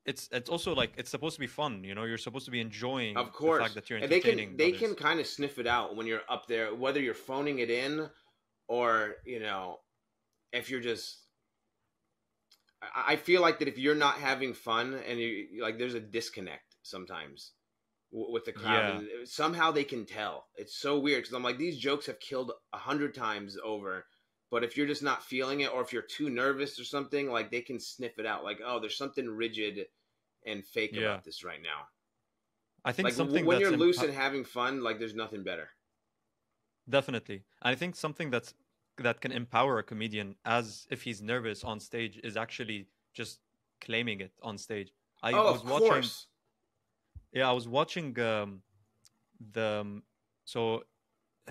[0.06, 1.84] It's it's also like it's supposed to be fun.
[1.86, 3.60] You know, you're supposed to be enjoying Of course.
[3.60, 4.50] the fact that you're and they entertaining.
[4.50, 7.60] can they can kind of sniff it out when you're up there, whether you're phoning
[7.60, 8.10] it in
[8.68, 9.80] or you know,
[10.52, 11.20] if you're just.
[12.82, 16.02] I I feel like that if you're not having fun and you like, there's a
[16.02, 17.52] disconnect sometimes
[18.12, 19.20] with the crowd, Yeah.
[19.20, 20.46] and somehow they can tell.
[20.58, 24.06] It's so weird because I'm like, these jokes have killed a hundred times over.
[24.54, 27.50] But if you're just not feeling it, or if you're too nervous or something, like
[27.50, 28.44] they can sniff it out.
[28.44, 29.88] Like, oh, there's something rigid
[30.46, 31.06] and fake Yeah.
[31.06, 31.88] about this right now
[32.86, 35.70] I think like something when you're loose and having fun, like there's nothing better.
[36.88, 37.46] Definitely.
[37.62, 38.54] I think something that's
[38.98, 43.40] that can empower a comedian as if he's nervous on stage is actually just
[43.82, 44.94] claiming it on stage.
[45.24, 46.28] I oh, was watching course.
[47.32, 48.62] yeah, I was watching um
[49.54, 50.04] the um,
[50.46, 50.84] so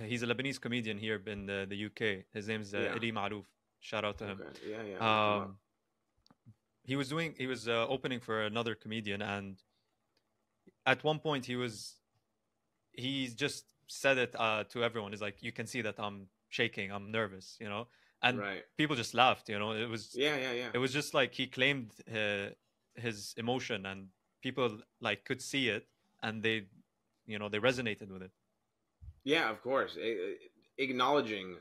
[0.01, 2.25] he's a Lebanese comedian here in the, the UK.
[2.33, 2.93] His name's uh, Yeah.
[2.93, 3.45] Ali Marouf.
[3.81, 4.41] Shout out to him.
[4.41, 4.71] Okay.
[4.71, 4.83] Yeah, yeah.
[4.83, 5.43] look him up.
[5.43, 5.57] Um
[6.85, 9.57] he was doing he was uh, opening for another comedian and
[10.85, 11.97] at one point he was
[12.93, 15.13] he just said it uh, to everyone.
[15.13, 17.89] He's like, you can see that I'm shaking, I'm nervous, you know,
[18.23, 18.65] and right.
[18.77, 19.49] people just laughed.
[19.49, 20.69] You know, it was Yeah, yeah, yeah.
[20.75, 22.51] it was just like he claimed uh,
[22.95, 24.09] his emotion, and
[24.43, 25.87] people like could see it,
[26.23, 26.67] and they,
[27.27, 28.33] you know, they resonated with it.
[29.25, 29.97] Yeah, of course.
[30.01, 30.37] A-
[30.79, 31.59] Acknowledging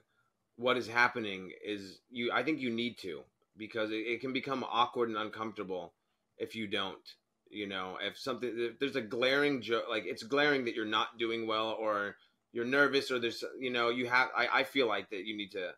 [0.56, 2.32] what is happening is you.
[2.32, 3.24] I think you need to
[3.58, 5.93] because it, it can become awkward and uncomfortable
[6.38, 7.02] if you don't.
[7.50, 11.17] You know, if something if there's a glaring joke, like it's glaring that you're not
[11.19, 12.15] doing well or
[12.54, 15.52] you're nervous or there's you know you have I, I feel like that you need
[15.52, 15.71] to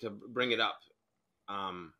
[0.00, 0.78] to bring it up
[1.48, 1.94] um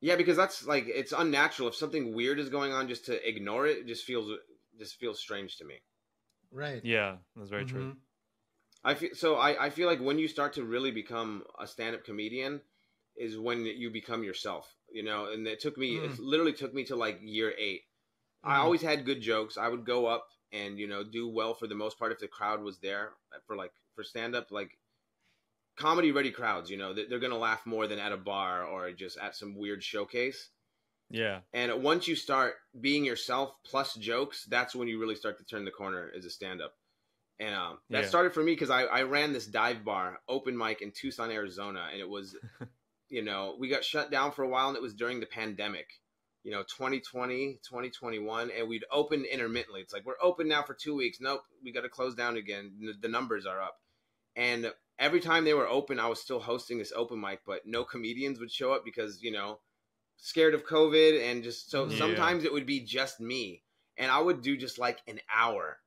[0.00, 3.66] yeah because that's like it's unnatural if something weird is going on just to ignore
[3.66, 4.30] it, it just feels
[4.78, 5.76] just feels strange to me
[6.52, 6.84] Right.
[6.84, 7.86] Yeah, that's very true.
[7.86, 7.96] Mhm.
[8.84, 12.04] i feel so I, I feel like when you start to really become a stand-up
[12.04, 12.62] comedian
[13.16, 16.84] is when you become yourself you know and it took me it literally took me
[16.84, 17.82] to like year 8
[18.44, 18.60] I Mhm.
[18.64, 19.56] always had good jokes.
[19.58, 22.28] I would go up and you know do well for the most part if the
[22.28, 23.14] crowd was there
[23.46, 24.78] for like for stand up like
[25.76, 26.70] comedy ready crowds.
[26.70, 29.54] You know they- they're gonna laugh more than at a bar or just at some
[29.56, 30.50] weird showcase.
[31.12, 35.44] Yeah, And once you start being yourself plus jokes, that's when you really start to
[35.44, 36.74] turn the corner as a stand up.
[37.38, 38.08] And um, that Yeah.
[38.08, 41.88] started for me because I, I ran this dive bar open mic in Tucson, Arizona,
[41.92, 42.34] and it was,
[43.10, 46.00] you know, we got shut down for a while, and it was during the pandemic,
[46.44, 49.80] you know, 2020, 2021, and we'd open intermittently.
[49.82, 51.18] It's like we're open now for two weeks.
[51.20, 52.72] Nope, we got to close down again.
[52.80, 53.76] The- The numbers are up,
[54.36, 57.84] and every time they were open, I was still hosting this open mic, but no
[57.84, 59.58] comedians would show up because you know,
[60.16, 61.98] scared of COVID, and just so Yeah.
[61.98, 63.62] sometimes it would be just me,
[63.96, 65.78] and I would do just like an hour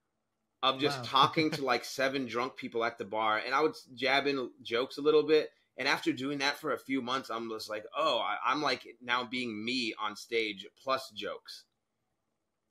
[0.63, 1.03] of just Wow.
[1.05, 4.97] talking to like seven drunk people at the bar, and I would jab in jokes
[4.97, 5.51] a little bit.
[5.77, 8.87] And after doing that for a few months, I'm just like, oh, I, I'm like
[9.01, 11.65] now being me on stage plus jokes,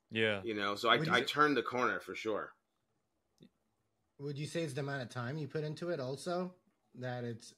[0.09, 0.41] yeah.
[0.43, 0.73] you know.
[0.75, 2.53] So I, I say- turned the corner for sure.
[4.17, 6.53] Would you say it's the amount of time you put into it also?
[6.95, 7.53] That it's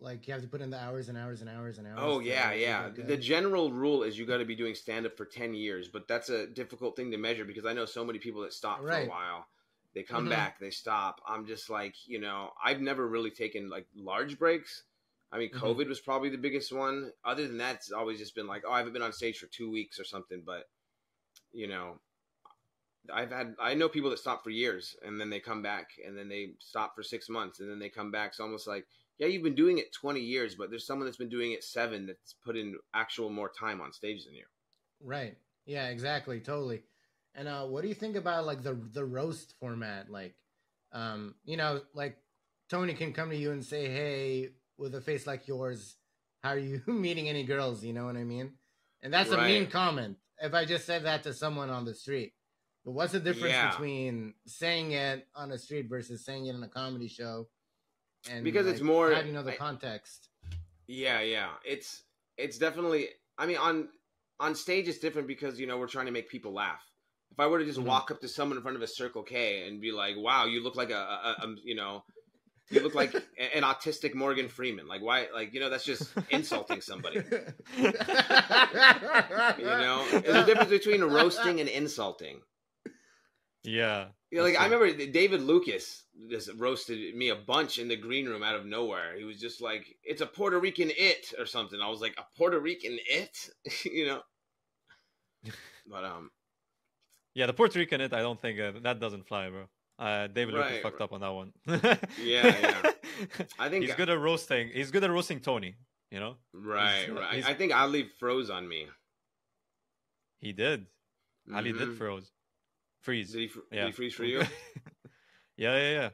[0.00, 1.96] like you have to put in the hours and hours and hours and hours.
[1.96, 2.88] Oh yeah, yeah.
[2.88, 6.06] The general rule is you got to be doing stand up for 10 years, but
[6.08, 8.96] that's a difficult thing to measure because I know so many people that stop for
[8.96, 9.46] a while.
[9.94, 10.28] They come Mhm.
[10.28, 11.20] back, they stop.
[11.26, 14.84] I'm just like, you know, I've never really taken like large breaks.
[15.32, 15.60] I mean, Mhm.
[15.60, 17.12] COVID was probably the biggest one.
[17.24, 19.46] Other than that, it's always just been like, oh, I haven't been on stage for
[19.46, 20.70] 2 weeks or something, but
[21.52, 22.00] you know,
[23.12, 26.16] I've had I know people that stop for years and then they come back and
[26.16, 28.30] then they stop for 6 months and then they come back.
[28.30, 28.86] It's almost like
[29.20, 32.06] yeah, you've been doing it 20 years, but there's someone that's been doing it seven
[32.06, 34.44] that's put in actual more time on stage than you.
[35.00, 35.36] Right.
[35.66, 36.40] Yeah, exactly.
[36.40, 36.82] Totally.
[37.34, 40.10] And uh what do you think about like the the roast format?
[40.10, 40.34] Like
[40.92, 42.16] um, you know, like
[42.68, 45.96] Tony can come to you and say, Hey, with a face like yours,
[46.42, 47.84] how are you meeting any girls?
[47.84, 48.54] You know what I mean?
[49.02, 52.32] And that's a mean comment if I just said that to someone on the street.
[52.84, 53.70] But what's the difference Yeah.
[53.70, 57.48] between saying it on a street versus saying it in a comedy show?
[58.28, 60.28] And Because it's more- how do you know the I- context?
[60.86, 61.50] Yeah, yeah.
[61.64, 62.02] It's
[62.36, 63.88] it's definitely I mean on
[64.40, 66.82] on stage it's different because you know we're trying to make people laugh.
[67.30, 67.84] If I were to just Mhm.
[67.84, 70.62] walk up to someone in front of a Circle K and be like, "Wow, you
[70.62, 72.02] look like a, a, a you know,
[72.70, 76.80] you look like an autistic Morgan Freeman." Like why like you know that's just insulting
[76.80, 77.22] somebody.
[79.58, 82.40] You know, there's a difference between roasting and insulting.
[83.62, 84.08] Yeah.
[84.32, 88.42] Know, like I remember David Lucas just roasted me a bunch in the green room
[88.44, 89.16] out of nowhere.
[89.18, 91.80] He was just like, "It's a Puerto Rican it" or something.
[91.80, 93.36] I was like, "A Puerto Rican it,"
[93.84, 94.20] you know.
[95.86, 96.30] But um,
[97.34, 99.64] Yeah, the Puerto Rican it, I don't think uh, that doesn't fly, bro.
[99.98, 101.04] Uh, David Lucas fucked right.
[101.04, 101.52] up on that one.
[102.22, 102.90] Yeah, yeah.
[103.58, 104.68] I think he's good at roasting.
[104.72, 105.74] He's good at roasting Tony.
[106.12, 107.34] You know, right, he's- right.
[107.34, 108.86] he's- I think Ali froze on me.
[110.38, 110.86] he did.
[111.54, 111.98] Ali did Mhm.
[111.98, 112.30] froze,
[113.00, 113.32] freeze.
[113.32, 114.38] Did he, fr- yeah, did he freeze for you?
[115.56, 116.08] yeah, yeah, yeah.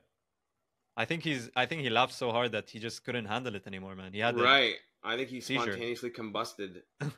[0.96, 1.50] I think he's.
[1.54, 4.12] I think he laughed so hard that he just couldn't handle it anymore, man.
[4.12, 4.74] He had right.
[5.04, 5.62] I think he Seizure.
[5.62, 6.82] spontaneously combusted.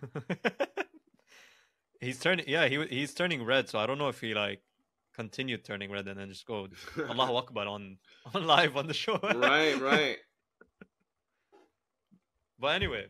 [2.00, 2.44] he's turning.
[2.48, 3.68] Yeah, he he's turning red.
[3.68, 4.62] So I don't know if he like
[5.14, 7.98] continued turning red and then just go Allahu Akbar on
[8.34, 9.18] on live on the show.
[9.22, 10.16] right, right.
[12.58, 13.06] But anyway,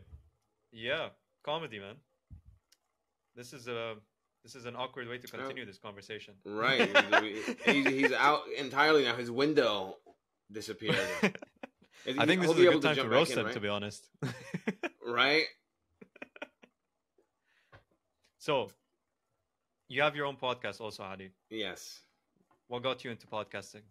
[0.71, 1.09] yeah,
[1.43, 1.95] comedy, man.
[3.35, 3.95] This is a
[4.43, 6.35] this is an awkward way to continue this conversation.
[6.45, 6.89] Right.
[7.65, 9.15] he's, he's out entirely now.
[9.15, 9.95] His window
[10.51, 10.97] disappeared.
[12.17, 13.53] I think this is a good time to back roast in, him, right?
[13.53, 14.07] to be honest.
[15.11, 15.45] Right?
[18.37, 18.69] so,
[19.87, 21.31] you have your own podcast also, Hadi.
[21.49, 22.01] Yes.
[22.67, 23.81] What got you into podcasting?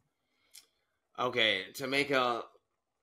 [1.19, 2.45] Okay, to make a,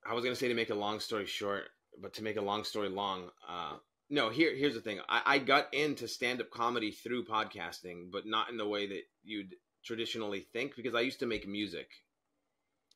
[0.10, 1.66] I was gonna say to make a long story short,
[2.02, 3.74] but to make a long story long, uh,
[4.10, 4.30] no.
[4.30, 4.99] Here, here's the thing.
[5.10, 9.56] I, I got into stand-up comedy through podcasting, but not in the way that you'd
[9.84, 11.88] traditionally think, because I used to make music.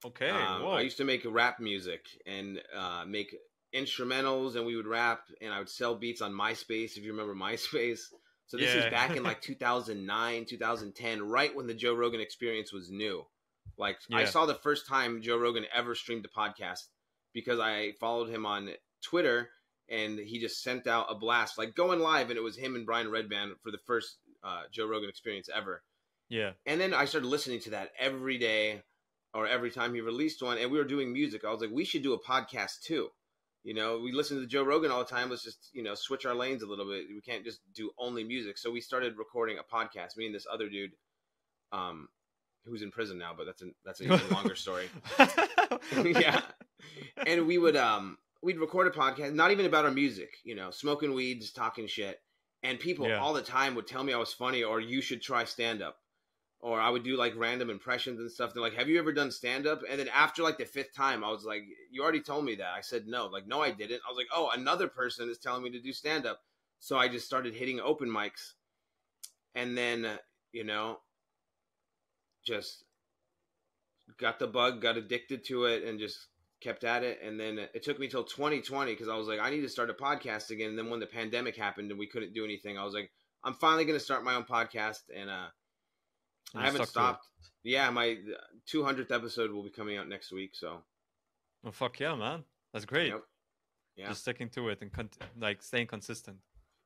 [0.05, 0.65] Okay, Um.
[0.67, 3.35] I used to make rap music and uh, make
[3.75, 6.97] instrumentals, and we would rap, and I would sell beats on MySpace.
[6.97, 7.99] If you remember MySpace.
[8.47, 12.89] So this is back in like 2009, 2010, right when the Joe Rogan Experience was
[12.89, 13.23] new.
[13.77, 16.87] Like I saw the first time Joe Rogan ever streamed a podcast
[17.31, 18.71] because I followed him on
[19.03, 19.49] Twitter
[19.89, 22.85] and he just sent out a blast like going live and it was him and
[22.85, 25.81] Brian Redban for the first uh, Joe Rogan experience ever.
[26.29, 26.51] Yeah.
[26.65, 28.83] And then I started listening to that every day
[29.33, 31.43] or every time he released one and we were doing music.
[31.43, 33.09] I was like, we should do a podcast too.
[33.63, 35.29] You know, we listen to Joe Rogan all the time.
[35.29, 37.05] Let's just, you know, switch our lanes a little bit.
[37.09, 38.57] We can't just do only music.
[38.57, 40.91] So we started recording a podcast, me and this other dude,
[41.73, 42.07] um,
[42.65, 44.89] who's in prison now, but that's a that's an even longer story.
[46.03, 46.41] yeah.
[47.27, 50.71] And we would um we'd record a podcast, not even about our music, you know,
[50.71, 52.21] smoking weeds, talking shit.
[52.63, 53.19] And people Yeah.
[53.19, 56.01] all the time would tell me I was funny or you should try stand up.
[56.61, 58.53] Or I would do like random impressions and stuff.
[58.53, 59.81] They're like, Have you ever done stand up?
[59.89, 62.73] And then after like the fifth time, I was like, You already told me that.
[62.73, 63.27] I said no.
[63.27, 64.01] Like, no, I didn't.
[64.05, 66.41] I was like, Oh, another person is telling me to do stand up.
[66.79, 68.53] So I just started hitting open mics.
[69.55, 70.19] And then,
[70.51, 70.99] you know,
[72.45, 72.83] just
[74.17, 76.27] got the bug, got addicted to it, and just
[76.61, 77.19] kept at it.
[77.23, 79.89] And then it took me till 2020 because I was like, I need to start
[79.89, 80.69] a podcast again.
[80.69, 83.11] And then when the pandemic happened and we couldn't do anything, I was like,
[83.43, 84.99] I'm finally going to start my own podcast.
[85.15, 85.47] And uh,
[86.53, 86.91] You I haven't stuck to it.
[86.91, 87.27] stopped.
[87.63, 88.17] Yeah, my
[88.73, 90.51] 200th episode will be coming out next week.
[90.53, 90.79] So,
[91.65, 92.43] Oh fuck yeah, man.
[92.73, 93.09] That's great.
[93.09, 93.23] Yep.
[93.97, 94.07] Yeah.
[94.07, 96.37] Just sticking to it and con- like staying consistent.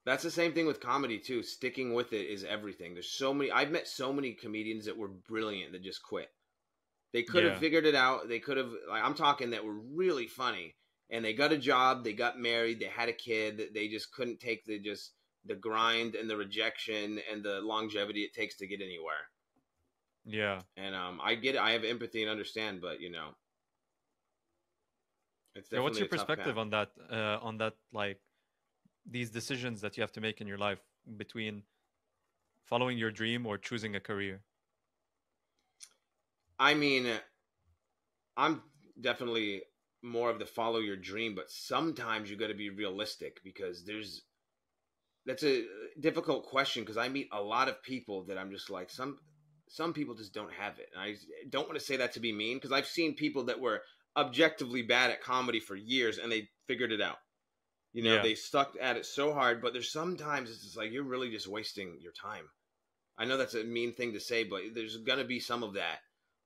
[0.05, 1.43] That's the same thing with comedy too.
[1.43, 2.93] Sticking with it is everything.
[2.93, 3.51] There's so many.
[3.51, 6.29] I've met so many comedians that were brilliant that just quit.
[7.13, 7.45] They could Yeah.
[7.45, 8.27] have figured it out.
[8.27, 8.73] They could have.
[8.89, 10.75] Like I'm talking that were really funny,
[11.09, 12.03] and they got a job.
[12.03, 12.79] They got married.
[12.79, 13.73] They had a kid.
[13.73, 18.33] They just couldn't take the just the grind and the rejection and the longevity it
[18.33, 19.29] takes to get anywhere.
[20.25, 20.63] Yeah.
[20.77, 21.61] And um, I get it.
[21.61, 23.35] I have empathy and understand, but you know,
[25.71, 26.93] Yeah, what's your definitely a tough perspective on that?
[27.09, 28.21] Uh, on that, like
[29.05, 30.83] these decisions that you have to make in your life
[31.17, 31.65] between
[32.65, 34.43] following your dream or choosing a career.
[36.59, 37.07] I mean,
[38.37, 38.61] I'm
[38.99, 39.63] definitely
[40.01, 44.23] more of the follow your dream, but sometimes you got to be realistic because there's
[45.25, 45.63] that's a
[45.99, 49.17] difficult question because I meet a lot of people that I'm just like some
[49.69, 50.89] some people just don't have it.
[50.93, 51.15] And I
[51.49, 53.81] don't want to say that to be mean because I've seen people that were
[54.15, 57.17] objectively bad at comedy for years and they figured it out.
[57.93, 58.21] You know, Yeah.
[58.21, 61.47] they stuck at it so hard, but there's sometimes it's just like you're really just
[61.47, 62.49] wasting your time.
[63.17, 65.99] I know that's a mean thing to say, but there's gonna be some of that.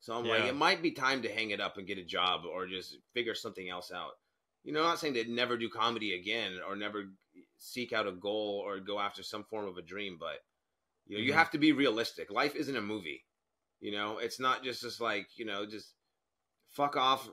[0.07, 2.45] So I'm like, it might be time to hang it up and get a job
[2.45, 4.13] or just figure something else out.
[4.63, 7.11] You know, I'm not saying to never do comedy again or never
[7.57, 10.37] seek out a goal or go after some form of a dream, but
[11.07, 11.35] you know, you Mhm.
[11.35, 12.31] have to be realistic.
[12.31, 13.25] Life isn't a movie.
[13.81, 15.95] You know, it's not just just like, you know, just
[16.69, 17.29] fuck off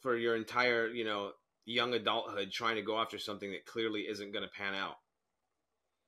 [0.00, 4.32] for your entire, you know, young adulthood trying to go after something that clearly isn't
[4.32, 4.96] going to pan out.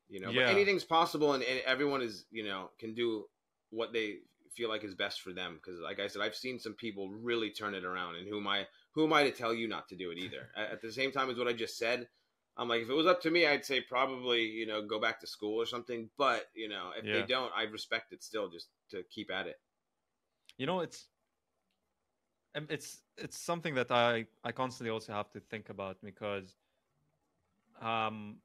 [0.09, 0.43] You know, Yeah.
[0.43, 3.29] but anything's possible and, and everyone is, you know, can do
[3.71, 6.75] what they feel like is best for them because like I said I've seen some
[6.75, 9.69] people really turn it around and who am I who am I to tell you
[9.69, 10.49] not to do it either.
[10.57, 12.09] at, the same time as what I just said,
[12.57, 15.21] I'm like if it was up to me I'd say probably, you know, go back
[15.21, 17.13] to school or something, but, you know, if Yeah.
[17.13, 19.61] they don't, I respect it still just to keep at it.
[20.57, 21.07] You know, it's
[22.55, 26.57] it's it's something that I I constantly also have to think about because
[27.81, 28.39] um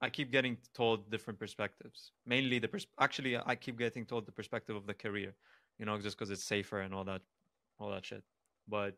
[0.00, 2.12] I keep getting told different perspectives.
[2.26, 5.34] Mainly the pers- actually I keep getting told the perspective of the career,
[5.78, 7.22] you know, just because it's safer and all that
[7.78, 8.22] all that shit.
[8.68, 8.96] But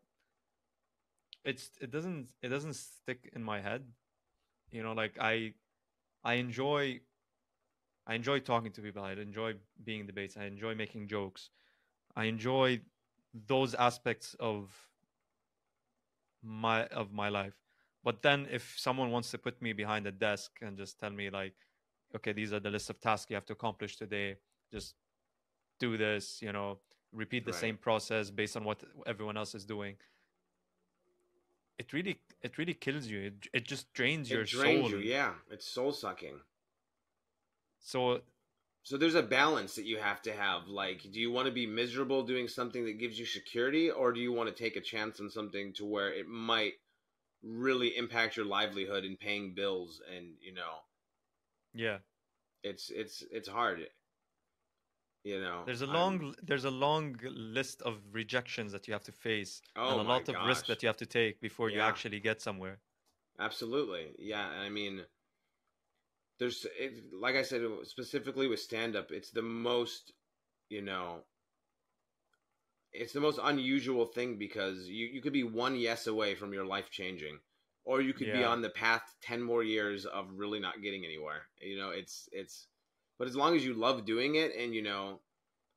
[1.43, 3.83] it's it doesn't it doesn't stick in my head.
[4.71, 5.53] You know, like I
[6.23, 7.01] I enjoy
[8.07, 9.03] I enjoy talking to people.
[9.03, 10.37] I enjoy being in debates.
[10.37, 11.49] I enjoy making jokes.
[12.15, 12.81] I enjoy
[13.47, 14.71] those aspects of
[16.43, 17.60] my of my life.
[18.03, 21.29] But then if someone wants to put me behind a desk and just tell me
[21.29, 21.53] like,
[22.15, 24.37] okay, these are the list of tasks you have to accomplish today,
[24.71, 24.95] just
[25.79, 26.79] do this, you know,
[27.13, 27.59] repeat the Right.
[27.59, 29.97] same process based on what everyone else is doing.
[31.77, 33.19] It really it really kills you.
[33.27, 34.89] It, it just drains your it drains soul.
[34.89, 35.33] you, yeah.
[35.49, 36.39] It's soul sucking.
[37.79, 38.21] So
[38.83, 40.67] So there's a balance that you have to have.
[40.67, 44.19] Like, do you want to be miserable doing something that gives you security, or do
[44.19, 46.73] you want to take a chance on something to where it might
[47.43, 50.01] really impact your livelihood and paying bills?
[50.15, 50.73] And you know,
[51.73, 51.97] yeah.
[52.63, 53.87] it's it's it's hard.
[55.23, 59.03] You know, There's a I'm- long there's a long list of rejections that you have
[59.03, 61.79] to face oh and a lot of risk that you have to take before you
[61.79, 62.79] actually get somewhere.
[63.39, 64.47] Absolutely, yeah.
[64.47, 65.05] I mean,
[66.39, 70.13] there's it, like I said specifically with stand up, it's the most,
[70.69, 71.23] you know,
[72.93, 76.65] it's the most unusual thing because you you could be one yes away from your
[76.65, 77.39] life changing,
[77.85, 81.47] or you could be on the path ten more years of really not getting anywhere.
[81.61, 82.67] You know, it's it's,
[83.17, 85.21] but as long as you love doing it, and you know,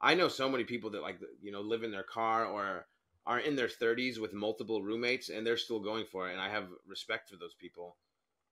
[0.00, 2.86] I know so many people that like you know live in their car or
[3.26, 6.48] are in their 30s with multiple roommates and they're still going for it and i
[6.50, 7.96] have respect for those people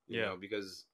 [0.08, 0.22] you Yeah.
[0.22, 0.86] know because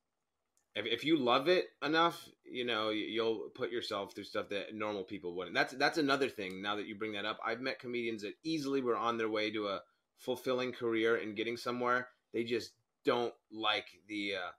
[0.74, 4.74] if, if you love it enough you know you- you'll put yourself through stuff that
[4.74, 5.54] normal people wouldn't.
[5.54, 7.38] That's that's another thing now that you bring that up.
[7.44, 9.82] I've met comedians that easily were on their way to a
[10.18, 12.08] fulfilling career and getting somewhere.
[12.32, 12.72] They just
[13.04, 14.50] don't like the uh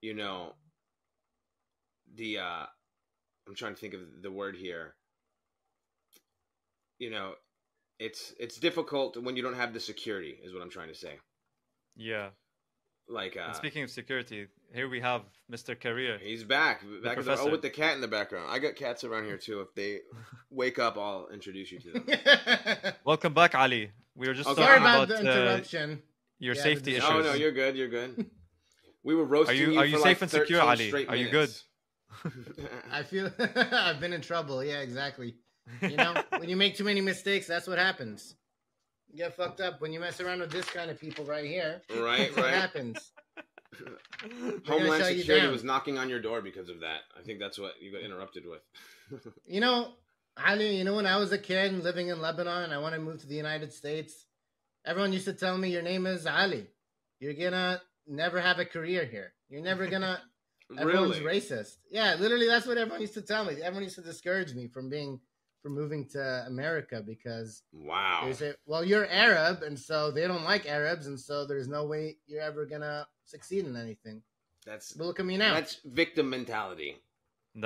[0.00, 0.54] you know
[2.14, 2.66] the uh
[3.46, 4.94] i'm trying to think of the word here.
[6.98, 7.34] You know
[7.98, 11.18] it's it's difficult when you don't have the security is what i'm trying to say.
[11.96, 12.30] Yeah.
[13.10, 15.78] Like uh and speaking of security, here we have Mr.
[15.78, 16.18] Career.
[16.22, 19.02] he's back back in the, oh with the cat in the background i got cats
[19.04, 19.98] around here too if they
[20.50, 22.04] wake up i'll introduce you to them
[23.04, 23.90] Welcome back, Ali.
[24.14, 24.62] We were just Okay.
[24.62, 26.02] Sorry talking about about, the uh, interruption.
[26.38, 27.10] your Yeah, safety the- issues.
[27.10, 28.30] oh no you're good you're good
[29.02, 30.88] we were roasting you- you, are you for safe like and secure, Ali?
[30.88, 31.50] straight Are you good?
[32.92, 34.62] I feel I've been in trouble.
[34.64, 35.36] Yeah, exactly.
[35.80, 38.34] You know, when you make too many mistakes, that's what happens.
[39.12, 41.82] You get fucked up when you mess around with this kind of people right here.
[41.98, 43.12] right right happens.
[44.66, 47.90] homeland security was knocking on your door because of that i think that's what you
[47.90, 48.60] got interrupted with
[49.46, 49.92] You know,
[50.46, 53.00] Ali, you know, when I was a kid living in Lebanon and I want to
[53.00, 54.26] move to the United States,
[54.86, 56.68] everyone used to tell me your name is Ali.
[57.18, 59.32] You're gonna never have a career here.
[59.48, 60.20] You're never gonna
[60.78, 61.78] everyone's really racist.
[61.90, 63.54] Yeah, literally that's what everyone used to tell me.
[63.54, 65.18] Everyone used to discourage me from being
[65.62, 70.44] from moving to America because wow they say, Well, you're Arab and so they don't
[70.44, 74.22] like Arabs and so there's no way you're ever gonna succeed in anything.
[74.66, 75.52] that's But look at me now.
[75.54, 76.92] that's victim mentality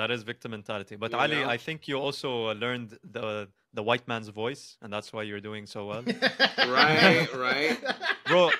[0.00, 0.96] That is victim mentality.
[0.96, 1.54] But You Ali, know?
[1.56, 5.44] I think you also uh, learned the the white man's voice, and that's why you're
[5.50, 6.02] doing so well.
[6.78, 7.76] Right, right.
[8.30, 8.50] Bro,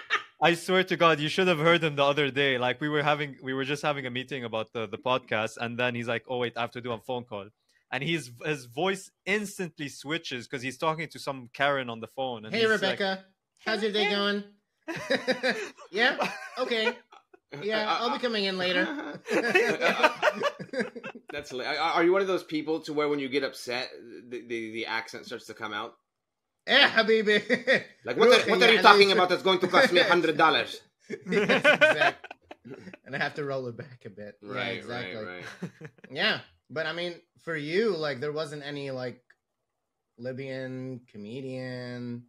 [0.43, 2.59] I swear to God, you should have heard him the other day.
[2.67, 5.79] Like we were having, we were just having a meeting about the, the podcast, and
[5.81, 7.47] then he's like, "Oh wait, I have to do a phone call,"
[7.95, 12.45] and his his voice instantly switches because he's talking to some Karen on the phone.
[12.45, 13.25] And Hey he's like- Rebecca,
[13.65, 14.43] how's your day going?
[15.93, 16.13] yeah,
[16.59, 16.93] okay.
[17.63, 18.85] Yeah, I'll be coming in later.
[21.33, 21.79] That's hilarious.
[21.81, 23.89] Are are you one of those people to where when you get upset,
[24.29, 25.95] the, the, the accent starts to come out?
[26.67, 27.85] Eh, habibi.
[28.05, 30.37] Like, what are, what are you talking about that's going to cost me a hundred
[30.37, 30.81] dollars?
[31.09, 32.31] yes, exactly.
[33.05, 34.35] And I have to roll it back a bit.
[34.43, 35.15] yeah, Right, exactly.
[35.17, 35.71] right, right.
[36.11, 36.41] Yeah,
[36.71, 39.21] but I mean, for you, like, there wasn't any like
[40.19, 42.25] Libyan comedian.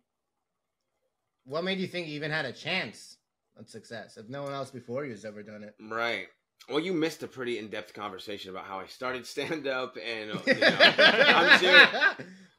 [1.46, 3.18] What made you think you even had a chance
[3.60, 5.76] at success if no one else before you has ever done it?
[5.80, 6.28] Right.
[6.68, 10.54] Well, you missed a pretty in-depth conversation about how I started stand-up, and uh, you
[10.56, 11.90] know, I'm serious.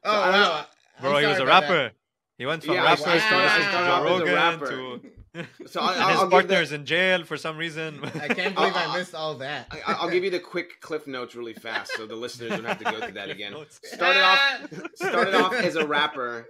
[0.04, 0.64] Oh I wow,
[0.98, 1.70] I'm Bro, he was a about that.
[1.70, 1.92] rapper.
[2.38, 4.66] He went from Yeah, rapper started- to I started Joe a Rogan rapper.
[4.68, 5.00] to
[5.66, 8.00] So I, and I'll, his I'll give partner's the, in jail for some reason.
[8.04, 9.66] I can't believe I'll- I missed all that.
[9.70, 12.78] I, I'll give you the quick cliff notes really fast, so the listeners don't have
[12.78, 13.52] to go through that again.
[13.52, 13.80] notes.
[13.84, 16.48] Started off started off as a rapper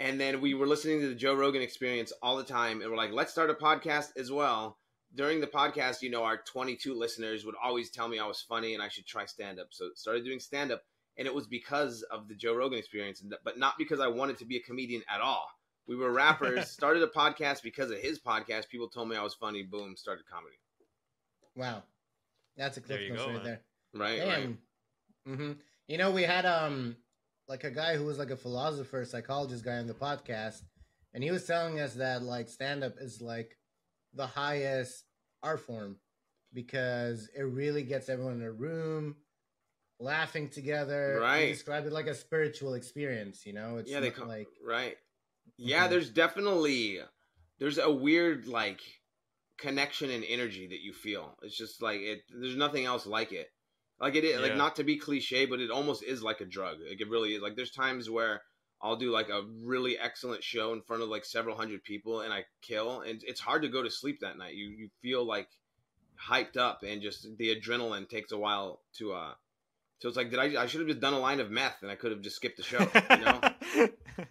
[0.00, 2.96] and then we were listening to the Joe Rogan experience all the time and we're
[2.96, 4.78] like let's start a podcast as well
[5.14, 8.74] during the podcast you know our 22 listeners would always tell me I was funny
[8.74, 10.82] and I should try stand up so started doing stand up
[11.18, 14.44] and it was because of the Joe Rogan experience but not because I wanted to
[14.46, 15.46] be a comedian at all
[15.86, 19.34] we were rappers started a podcast because of his podcast people told me I was
[19.34, 20.56] funny boom started comedy
[21.56, 21.82] Wow,
[22.56, 23.44] that's a cliff There you notes go, right man.
[23.44, 23.60] there.
[23.94, 24.56] right right
[25.26, 25.36] Damn.
[25.36, 25.52] hmm
[25.88, 26.96] You know, we had um
[27.48, 30.62] like a guy who was like a philosopher, psychologist guy on the podcast,
[31.12, 33.56] and he was telling us that like stand up is like
[34.14, 35.04] the highest
[35.42, 35.96] art form
[36.52, 39.16] because it really gets everyone in a room
[39.98, 41.14] laughing together.
[41.16, 41.48] He Right.
[41.48, 43.44] described it like a spiritual experience.
[43.44, 44.96] You know, it's yeah they not come like right
[45.60, 45.90] yeah Mhm.
[45.90, 47.00] there's definitely
[47.58, 48.80] there's a weird like
[49.58, 51.36] connection and energy that you feel.
[51.42, 53.48] It's just like it there's nothing else like it.
[54.00, 56.78] Like it is like not to be cliche but it almost is like a drug.
[56.88, 57.42] Like it really is.
[57.42, 58.42] Like there's times where
[58.82, 62.32] i'll do like a really excellent show in front of like several hundred people and
[62.32, 64.54] i kill and it's hard to go to sleep that night.
[64.54, 65.48] You you feel like
[66.30, 69.34] hyped up and just the adrenaline takes a while to uh
[69.98, 71.90] so it's like did i i should have just done a line of meth and
[71.90, 72.80] i could have just skipped the show
[73.10, 73.40] you know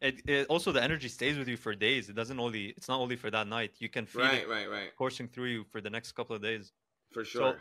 [0.00, 2.08] it, it also the energy stays with you for days.
[2.08, 3.72] It doesn't only it's not only for that night.
[3.78, 6.42] You can feel right it right right coursing through you for the next couple of
[6.42, 6.72] days.
[7.12, 7.56] for sure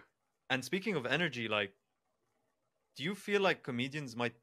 [0.50, 1.74] And speaking of energy, like,
[2.96, 4.36] do you feel like comedians might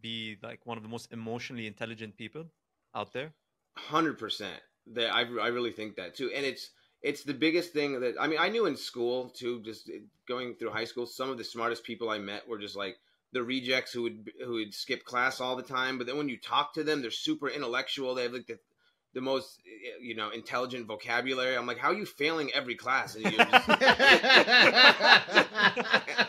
[0.00, 2.46] be like one of the most emotionally intelligent people
[2.94, 3.34] out there?
[3.76, 4.60] hundred percent.
[4.86, 6.70] That I I really think that too, and it's
[7.02, 9.60] it's the biggest thing that I mean I knew in school too.
[9.62, 9.90] Just
[10.26, 12.96] going through high school, some of the smartest people I met were just like
[13.32, 15.98] the rejects who would who would skip class all the time.
[15.98, 18.14] But then when you talk to them, they're super intellectual.
[18.14, 18.58] They have like the
[19.14, 19.60] the most
[20.00, 21.56] you know intelligent vocabulary.
[21.56, 23.14] I'm like, how are you failing every class?
[23.14, 23.68] And, just-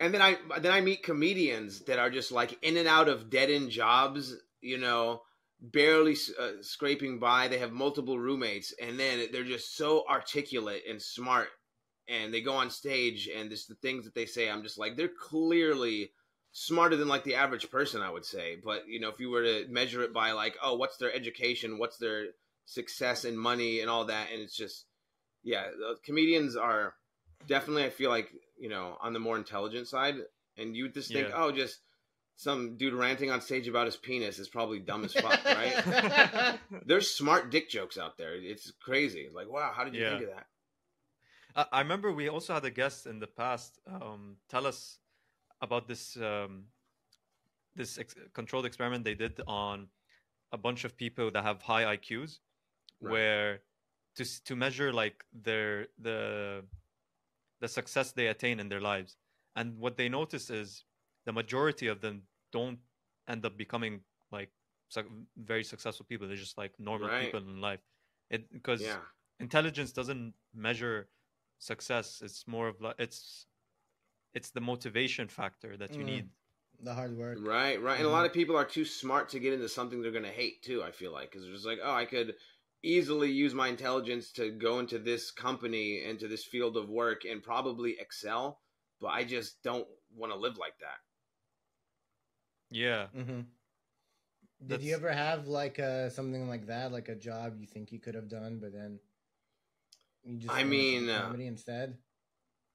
[0.00, 3.30] and then I then I meet comedians that are just like in and out of
[3.30, 5.22] dead end jobs, you know,
[5.60, 7.48] barely uh, scraping by.
[7.48, 11.48] They have multiple roommates, and then they're just so articulate and smart.
[12.08, 15.08] And they go on stage, and the things that they say, I'm just like, they're
[15.08, 16.12] clearly
[16.60, 18.56] smarter than like the average person, I would say.
[18.62, 21.78] But you know, if you were to measure it by like, oh, what's their education,
[21.78, 22.26] what's their
[22.64, 24.84] success and money and all that, and it's just,
[25.44, 25.66] yeah,
[26.04, 26.94] comedians are
[27.46, 30.16] definitely, I feel like, you know, on the more intelligent side.
[30.56, 31.34] And you just think, Yeah.
[31.36, 31.78] oh, just
[32.36, 36.58] some dude ranting on stage about his penis is probably dumb as fuck, right?
[36.86, 38.34] There's smart dick jokes out there.
[38.34, 39.28] It's crazy.
[39.32, 40.18] Like, wow, how did you Yeah.
[40.18, 40.46] think of that?
[41.54, 44.98] I, I remember we also had a guest in the past um, tell us
[45.60, 46.64] about this um,
[47.74, 49.88] this ex- controlled experiment they did on
[50.52, 52.38] a bunch of people that have high IQs,
[53.00, 53.12] Right.
[53.12, 53.60] where
[54.16, 56.64] to to measure like their the
[57.60, 59.16] the success they attain in their lives,
[59.56, 60.84] and what they notice is
[61.26, 62.78] the majority of them don't
[63.28, 64.00] end up becoming
[64.32, 64.50] like
[64.88, 65.06] suc
[65.36, 66.26] very successful people.
[66.26, 67.24] They're just like normal Right.
[67.24, 67.80] people in life.
[68.30, 69.00] It because Yeah.
[69.40, 71.08] intelligence doesn't measure
[71.60, 73.46] success it's more of like it's
[74.34, 76.06] it's the motivation factor that you Mm.
[76.06, 76.28] need
[76.80, 77.38] the hard work.
[77.40, 77.98] Right, right.
[77.98, 80.30] And a lot of people are too smart to get into something they're going to
[80.30, 81.30] hate too, I feel like.
[81.30, 82.34] Because they're just like, oh, I could
[82.82, 87.42] easily use my intelligence to go into this company, into this field of work, and
[87.42, 88.60] probably excel.
[89.00, 90.98] But I just don't want to live like that.
[92.70, 93.40] yeah Mm-hmm.
[94.66, 98.00] Did you ever have like uh something like that, like a job you think you
[98.00, 98.98] could have done, but then
[100.24, 101.98] you just I went into mean, uh, comedy instead?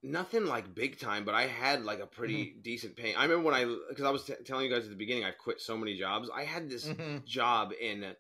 [0.04, 3.16] Nothing like big time, but I had like a pretty decent pay.
[3.16, 5.38] I remember when I, because I was t- telling you guys at the beginning, I've
[5.38, 6.30] quit so many jobs.
[6.36, 7.26] I had this Mhm.
[7.26, 8.14] job in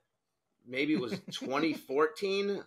[0.65, 2.63] maybe it was 2014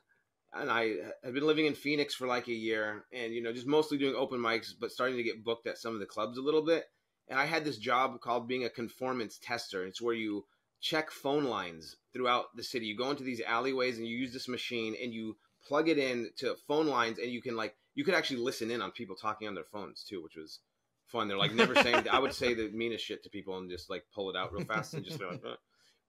[0.54, 0.94] and i
[1.24, 4.14] had been living in phoenix for like a year and you know just mostly doing
[4.14, 6.84] open mics but starting to get booked at some of the clubs a little bit
[7.28, 10.44] and i had this job called being a conformance tester it's where you
[10.80, 14.48] check phone lines throughout the city you go into these alleyways and you use this
[14.48, 15.36] machine and you
[15.66, 18.80] plug it in to phone lines and you can like you could actually listen in
[18.80, 20.60] on people talking on their phones too which was
[21.08, 21.26] fun.
[21.28, 24.04] They're like never saying i would say the meanest shit to people and just like
[24.14, 25.56] pull it out real fast and just be like "Uh."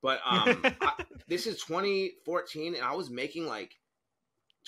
[0.02, 0.94] but um I,
[1.28, 3.74] this is 2014 and i was making like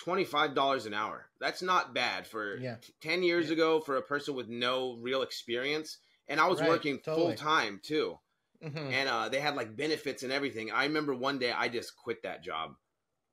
[0.05, 1.29] $25 an hour.
[1.41, 2.75] That's not bad for Yeah.
[2.81, 5.97] t- 10 years ago for a person with no real experience.
[6.29, 7.27] And i was Right, working totally.
[7.27, 8.17] full time too.
[8.63, 8.91] Mhm.
[8.91, 10.69] and uh, they had like benefits and everything.
[10.71, 12.75] I remember one day i just quit that job.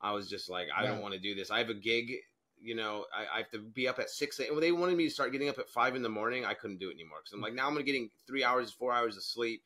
[0.00, 1.50] I was just like i don't want to do this.
[1.50, 2.12] I have a gig
[2.60, 4.60] you know I, I have to be up at 6 a.m.
[4.60, 6.88] they wanted me to start getting up at 5 in the morning i couldn't do
[6.90, 9.62] it anymore because i'm like now i'm getting three hours four hours of sleep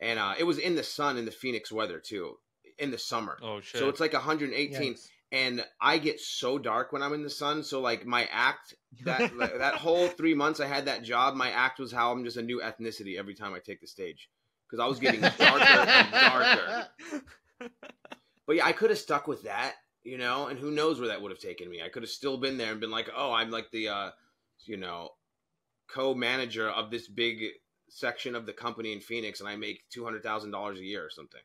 [0.00, 2.38] and uh, it was in the sun in the phoenix weather too
[2.78, 5.08] in the summer oh shit so it's like 118 Yikes.
[5.32, 7.64] and I get so dark when I'm in the sun.
[7.64, 8.74] So like my act
[9.04, 12.36] that that whole three months I had that job, my act was how I'm just
[12.36, 14.28] a new ethnicity every time I take the stage
[14.66, 16.88] because I was getting darker and darker.
[18.46, 19.74] But yeah, I could have stuck with that,
[20.06, 21.82] you know, and who knows where that would have taken me.
[21.82, 24.10] I could have still been there and been like, oh, I'm like the, uh,
[24.64, 25.10] you know,
[25.88, 27.36] co-manager of this big
[27.88, 31.04] section of the company in Phoenix, and I make two hundred thousand dollars a year
[31.04, 31.40] or something.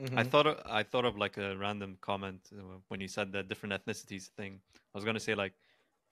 [0.00, 0.18] Mhm.
[0.18, 3.42] i thought of, i thought of like a random comment uh, when you said the
[3.42, 4.58] different ethnicities thing
[4.94, 5.52] i was gonna say like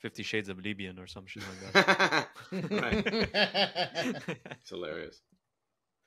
[0.01, 2.29] 50 shades of libyan or some shit like that
[2.85, 3.07] right.
[4.61, 5.23] It's hilarious.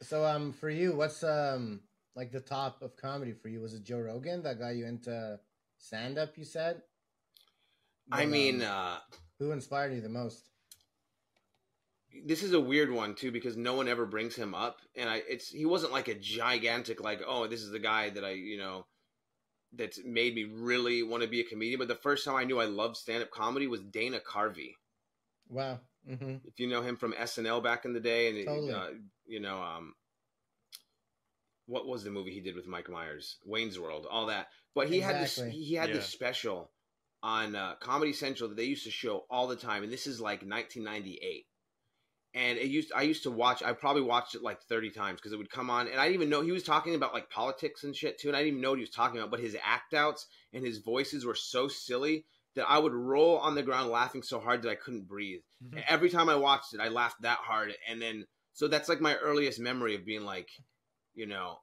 [0.04, 1.82] so um for you, what's um
[2.16, 3.62] like the top of comedy for you?
[3.62, 5.40] Was it Joe Rogan that got you into
[5.78, 6.82] stand up, you said?
[8.12, 8.98] I mean, um, uh,
[9.40, 10.50] who inspired you the most?
[12.26, 15.22] this is a weird one too because no one ever brings him up, and I
[15.28, 18.58] it's he wasn't like a gigantic like oh this is the guy that I you
[18.58, 18.86] know
[19.76, 21.80] that's made me really want to be a comedian.
[21.80, 24.74] But the first time I knew I loved stand up comedy was Dana Carvey.
[25.50, 25.80] Wow.
[26.08, 28.74] hmm If you know him from SNL back in the day, and Totally.
[28.74, 28.88] uh,
[29.26, 29.94] you know um.
[31.66, 33.38] What was the movie he did with Mike Myers?
[33.46, 34.48] Wayne's World, all that.
[34.76, 35.96] But he had this he had Yeah.
[35.96, 36.72] this special
[37.22, 40.20] on uh, Comedy Central that they used to show all the time, and this is
[40.20, 41.48] like 1998.
[42.36, 43.62] And it used I used to watch.
[43.62, 46.16] I probably watched it like 30 times because it would come on, and I didn't
[46.16, 48.62] even know he was talking about like politics and shit too, and I didn't even
[48.62, 49.30] know what he was talking about.
[49.32, 53.56] But his act outs and his voices were so silly that I would roll on
[53.56, 55.42] the ground laughing so hard that I couldn't breathe.
[55.64, 55.84] Mhm.
[55.88, 59.16] Every time I watched it, I laughed that hard, and then so that's like my
[59.18, 60.50] earliest memory of being like,
[61.16, 61.60] you know,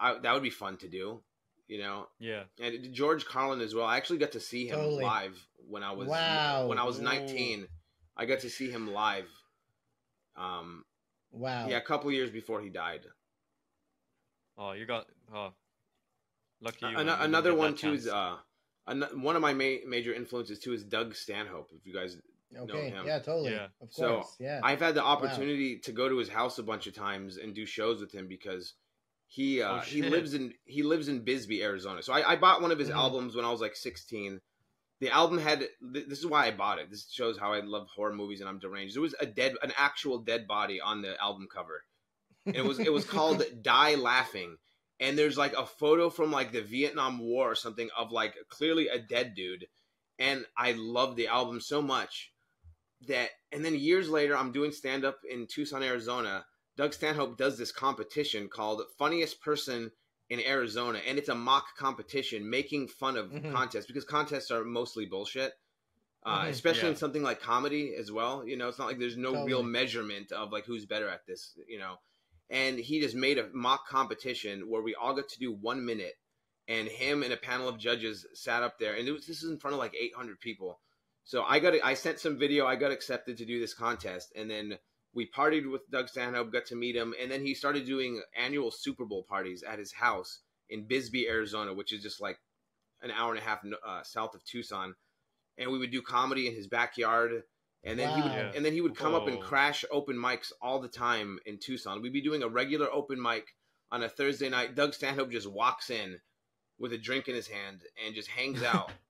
[0.00, 1.22] I, that would be fun to do,
[1.68, 2.06] you know.
[2.18, 3.86] yeah And George Carlin as well.
[3.86, 5.04] I actually got to see him Totally.
[5.04, 6.66] live when I was Wow.
[6.68, 7.04] when I was Whoa.
[7.04, 7.66] 19.
[8.16, 9.28] I got to see him live.
[10.36, 10.84] Um,
[11.32, 11.68] Wow.
[11.68, 13.02] yeah, a couple years before he died.
[14.58, 15.52] oh you got oh
[16.60, 18.36] lucky you An- man, you didn't another one that too is uh,
[18.86, 21.70] an- one of my ma- major influences too is Doug Stanhope.
[21.74, 22.16] If you guys
[22.62, 22.90] Okay.
[22.90, 23.06] him.
[23.06, 23.52] Yeah, totally.
[23.52, 23.66] Yeah.
[23.80, 24.36] Of So, course.
[24.40, 24.60] yeah.
[24.62, 27.66] I've had the opportunity to go to his house a bunch of times and do
[27.66, 28.74] shows with him because
[29.28, 32.00] He uh, Oh, he lives in he lives in Bisbee, Arizona.
[32.02, 32.94] So I, I bought one of his Mhm.
[32.96, 34.40] albums when I was like 16.
[35.00, 35.58] The album had
[35.92, 36.90] th- this is why I bought it.
[36.90, 38.94] This shows how I love horror movies and I'm deranged.
[38.94, 41.82] There was a dead an actual dead body on the album cover.
[42.46, 44.56] And it was it was called Die Laughing.
[45.00, 48.86] And there's like a photo from like the Vietnam War or something of like clearly
[48.88, 49.66] a dead dude.
[50.20, 52.32] And I love the album so much
[53.08, 56.46] that and then years later I'm doing stand up in Tucson, Arizona.
[56.76, 59.90] Doug Stanhope does this competition called Funniest Person
[60.28, 63.52] in Arizona, and it's a mock competition making fun of Mhm.
[63.52, 65.54] contests because contests are mostly bullshit.
[66.24, 66.48] Uh, Mhm.
[66.48, 68.44] especially in something like comedy as well.
[68.44, 69.46] You know, it's not like there's no Totally.
[69.46, 71.56] real measurement of like who's better at this.
[71.68, 71.98] You know,
[72.50, 76.18] and he just made a mock competition where we all got to do one minute,
[76.66, 79.50] and him and a panel of judges sat up there, and it was this is
[79.50, 80.80] in front of like 800 people.
[81.26, 82.66] So I got I sent some video.
[82.66, 84.78] I got accepted to do this contest, and then
[85.12, 88.70] we partied with Doug Stanhope, got to meet him, and then he started doing annual
[88.70, 90.38] Super Bowl parties at his house
[90.70, 92.38] in Bisbee, Arizona, which is just like
[93.02, 94.94] an hour and a half uh, south of Tucson.
[95.58, 97.42] And we would do comedy in his backyard,
[97.82, 98.52] and then he would, yeah.
[98.54, 102.02] and then he would come up and crash open mics all the time in Tucson.
[102.02, 103.48] We'd be doing a regular open mic
[103.90, 104.76] on a Thursday night.
[104.76, 106.20] Doug Stanhope just walks in
[106.78, 108.92] with a drink in his hand and just hangs out.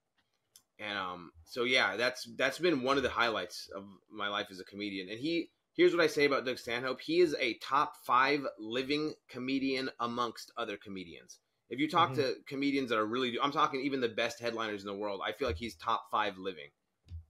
[0.78, 4.60] and um, so yeah, that's that's been one of the highlights of my life as
[4.60, 5.08] a comedian.
[5.08, 9.14] And he here's what I say about Doug Stanhope: he is a top five living
[9.28, 11.38] comedian amongst other comedians.
[11.70, 12.16] If you talk Mhm.
[12.16, 15.20] to comedians that are really, I'm talking even the best headliners in the world.
[15.24, 16.70] I feel like he's top five living.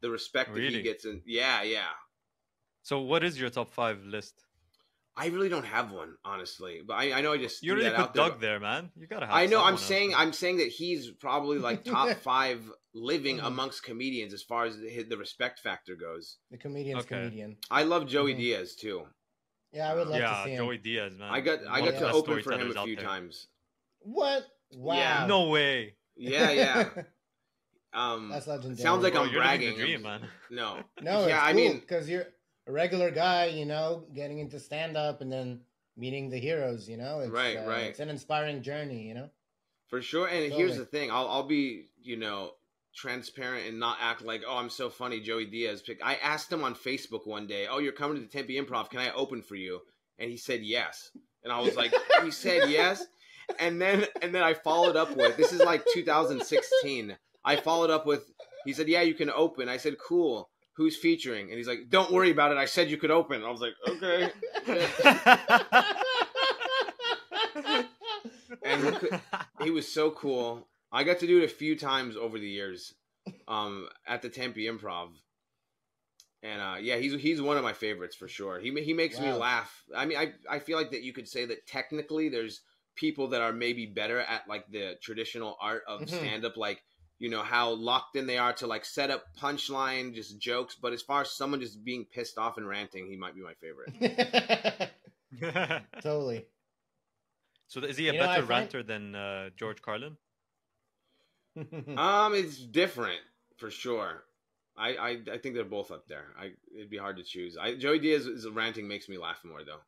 [0.01, 1.91] The respect that he gets, and yeah, yeah.
[2.83, 4.46] So, what is your top five list?
[5.19, 7.97] I really don't have one, honestly, but I, I know I just You threw already
[7.97, 8.29] that put out there.
[8.29, 8.91] Doug there, man.
[8.97, 9.35] You gotta have.
[9.35, 9.59] I know.
[9.59, 9.83] I'm someone else.
[9.85, 10.15] saying.
[10.15, 13.47] I'm saying that he's probably like top five living Mhm.
[13.47, 16.37] amongst comedians as far as the, the respect factor goes.
[16.51, 17.17] The comedian's Okay.
[17.17, 17.57] comedian.
[17.71, 18.39] I love Joey Mhm.
[18.39, 19.07] Diaz too.
[19.73, 20.65] Yeah, I would love to see him.
[20.65, 21.31] Joey Diaz, man.
[21.31, 23.47] I got I One got to open for him a few times.
[24.01, 24.47] What?
[24.73, 24.97] Wow.
[24.97, 25.27] Yeah.
[25.27, 25.97] No way.
[26.17, 26.89] Yeah, yeah.
[27.93, 28.77] Um, That's legendary.
[28.83, 29.75] sounds like Bro, I'm you're bragging.
[29.75, 30.29] dream, man.
[30.51, 32.27] no, No, Yeah, it's I mean- because you're
[32.67, 35.61] a regular guy, you know, getting into stand up and then
[35.97, 36.89] meeting the heroes.
[36.89, 37.85] You know, it's, Right, uh, right.
[37.85, 39.03] It's an inspiring journey.
[39.09, 39.31] You know.
[39.89, 40.27] for sure.
[40.27, 42.53] And here's the thing: I'll I'll be you know
[42.95, 45.21] transparent and not act like oh I'm so funny.
[45.21, 46.01] Joey Diaz pick.
[46.05, 49.01] I asked him on Facebook one day, oh you're coming to the Tempe Improv, can
[49.01, 49.81] I open for you?
[50.19, 51.11] And he said yes.
[51.45, 51.93] And I was like,
[52.25, 53.05] he said yes.
[53.61, 57.17] And then and then I followed up with this is like 2016.
[57.45, 58.25] I followed up with
[58.65, 59.69] he said yeah you can open.
[59.69, 60.49] I said cool.
[60.77, 61.49] Who's featuring?
[61.49, 62.59] And he's like, "Don't worry about it.
[62.59, 64.31] I said you could open." I was like, "Okay."
[68.63, 69.21] And he could-
[69.61, 70.69] he was so cool.
[70.93, 72.95] I got to do it a few times over the years,
[73.49, 75.11] um, at the Tempe Improv,
[76.43, 78.59] and uh, yeah, he's he's one of my favorites for sure.
[78.61, 79.85] He he makes me laugh.
[79.95, 82.61] I mean, I I feel like that you could say that technically there's
[82.95, 86.09] people that are maybe better at like the traditional art of Mhm.
[86.09, 86.83] stand up, like
[87.19, 90.75] you know how locked in they are to like set up punchline, just jokes.
[90.81, 93.55] But as far as someone just being pissed off and ranting, he might be my
[93.55, 94.91] favorite.
[96.03, 96.47] totally.
[97.69, 100.17] so, is he a You know, I better find- than uh, George Carlin?
[101.97, 103.21] Um, it's different
[103.57, 104.25] for sure.
[104.77, 106.27] I, I I think they're both up there.
[106.39, 107.57] I it'd be hard to choose.
[107.57, 109.81] I Joey Diaz's ranting makes me laugh more though.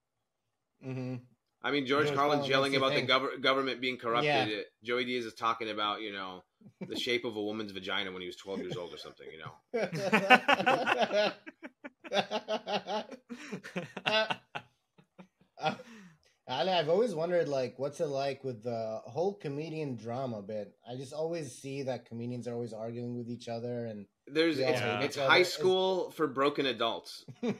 [0.90, 1.16] hmm
[1.62, 3.10] I mean, George, George Carlin's Carlin yelling about the think.
[3.10, 4.48] gov- government being corrupted.
[4.48, 4.62] Yeah.
[4.82, 6.42] Joey Diaz is talking about you know
[6.86, 9.26] the shape of a woman's vagina when he was twelve years old or something.
[9.30, 9.52] You know.
[15.61, 15.74] Uh,
[16.46, 20.72] Ali, I've always wondered, like, what's it like with the whole comedian drama bit?
[20.88, 24.80] I just always see that comedians are always arguing with each other, and There's it's,
[24.80, 25.00] Yeah.
[25.00, 27.24] it's other high school for broken adults.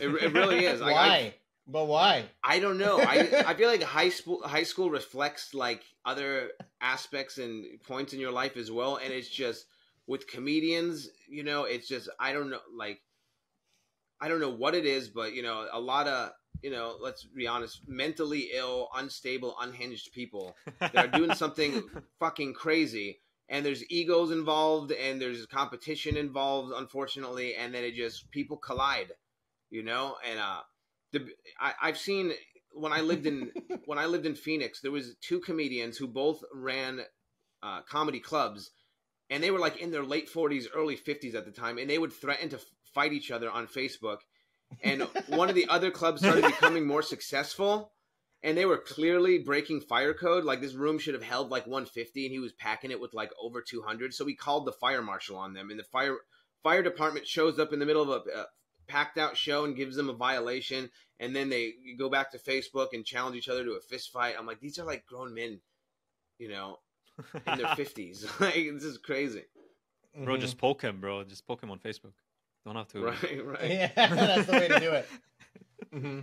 [0.00, 0.80] It, it really is.
[0.80, 0.92] why?
[0.92, 1.34] Like, I,
[1.68, 2.24] but why?
[2.42, 2.98] I don't know.
[2.98, 6.50] I I feel like high school high school reflects like other
[6.80, 9.66] aspects and points in your life as well, and it's just
[10.06, 13.00] with comedians, you know, it's just I don't know, like
[14.20, 16.30] I don't know what it is, but you know, a lot of
[16.62, 21.82] you know, let's be honest, mentally ill, unstable, unhinged people that are doing something
[22.18, 23.20] fucking crazy.
[23.50, 29.12] And there's egos involved, and there's competition involved, unfortunately, and then it just people collide,
[29.70, 30.16] you know.
[30.28, 30.60] And uh,
[31.12, 31.26] the
[31.60, 32.32] I, I've seen
[32.72, 33.52] when I lived in
[33.84, 37.00] when I lived in Phoenix, there was two comedians who both ran
[37.62, 38.70] uh, comedy clubs,
[39.30, 41.98] and they were like in their late forties, early fifties at the time, and they
[41.98, 44.18] would threaten to f- fight each other on Facebook.
[44.82, 47.92] And one of the other clubs started becoming more successful,
[48.42, 50.44] and they were clearly breaking fire code.
[50.44, 53.30] Like this room should have held like 150, and he was packing it with like
[53.42, 54.12] over 200.
[54.12, 56.18] So he called the fire marshal on them, and the fire
[56.62, 58.46] fire department shows up in the middle of a, a
[58.88, 62.88] packed out show and gives them a violation, and then they go back to Facebook
[62.92, 64.34] and challenge each other to a fist fight.
[64.38, 65.60] I'm like, these are like grown men,
[66.38, 66.78] you know,
[67.46, 68.26] in their fifties.
[68.40, 69.44] like this is crazy.
[70.24, 70.40] bro, Mhm.
[70.40, 71.22] just poke him, bro.
[71.24, 72.12] Just poke him on Facebook.
[72.64, 73.00] Don't have to.
[73.04, 73.70] Right, right.
[73.70, 75.08] yeah, that's the way to do it.
[75.92, 76.20] hmm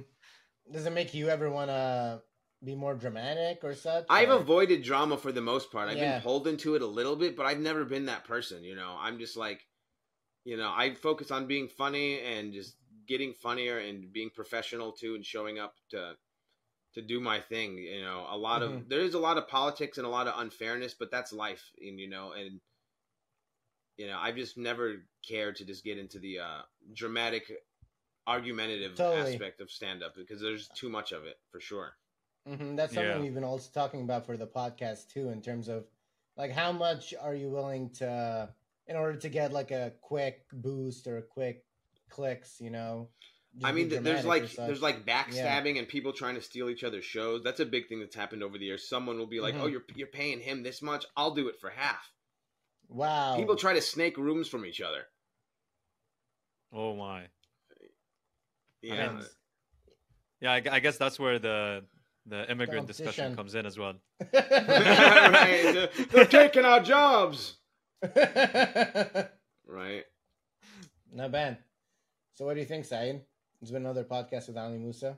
[0.71, 2.21] Does it make you ever want to
[2.63, 4.05] be more dramatic or such?
[4.09, 5.89] I've or- avoided drama for the most part.
[5.89, 6.13] I've Yeah.
[6.15, 8.63] been pulled into it a little bit, but I've never been that person.
[8.63, 9.65] You know, I'm just like,
[10.45, 12.77] you know, I focus on being funny and just
[13.07, 16.17] getting funnier and being professional too, and showing up to
[16.93, 17.77] to do my thing.
[17.77, 18.89] You know, a lot of Mhm.
[18.89, 21.99] there is a lot of politics and a lot of unfairness, but that's life, and
[21.99, 22.61] you know, and
[23.97, 26.61] you know, I've just never cared to just get into the uh,
[26.93, 27.51] dramatic,
[28.27, 29.11] argumentative Totally.
[29.13, 31.95] aspect of stand up because there's too much of it for sure.
[32.47, 33.19] Mhm, That's something Yeah.
[33.19, 35.87] we've been also talking about for the podcast too, in terms of
[36.37, 38.53] like how much are you willing to,
[38.87, 41.65] in order to get like a quick boost or a quick
[42.09, 43.09] clicks, you know?
[43.63, 47.41] I mean, there's like there's like backstabbing and people trying to steal each other's shows.
[47.41, 48.89] That's a big thing that's happened over the years.
[48.89, 49.61] Someone will be like, Mhm.
[49.61, 51.05] "Oh, you're you're paying him this much.
[51.15, 52.11] I'll do it for half."
[52.89, 53.35] wow.
[53.37, 55.07] People try to snake rooms from each other.
[56.73, 57.27] Oh my.
[58.81, 59.25] Yeah, mean,
[60.41, 61.85] Yeah, I, I guess that's where the
[62.25, 63.93] the immigrant discussion comes in as well.
[64.33, 65.61] right.
[65.73, 67.57] They're, they're taking our jobs.
[69.67, 70.03] Right.
[71.11, 71.57] Not bad.
[72.35, 73.21] So, what do you think, Saeed?
[73.61, 75.17] It's been another podcast with Ali Musa.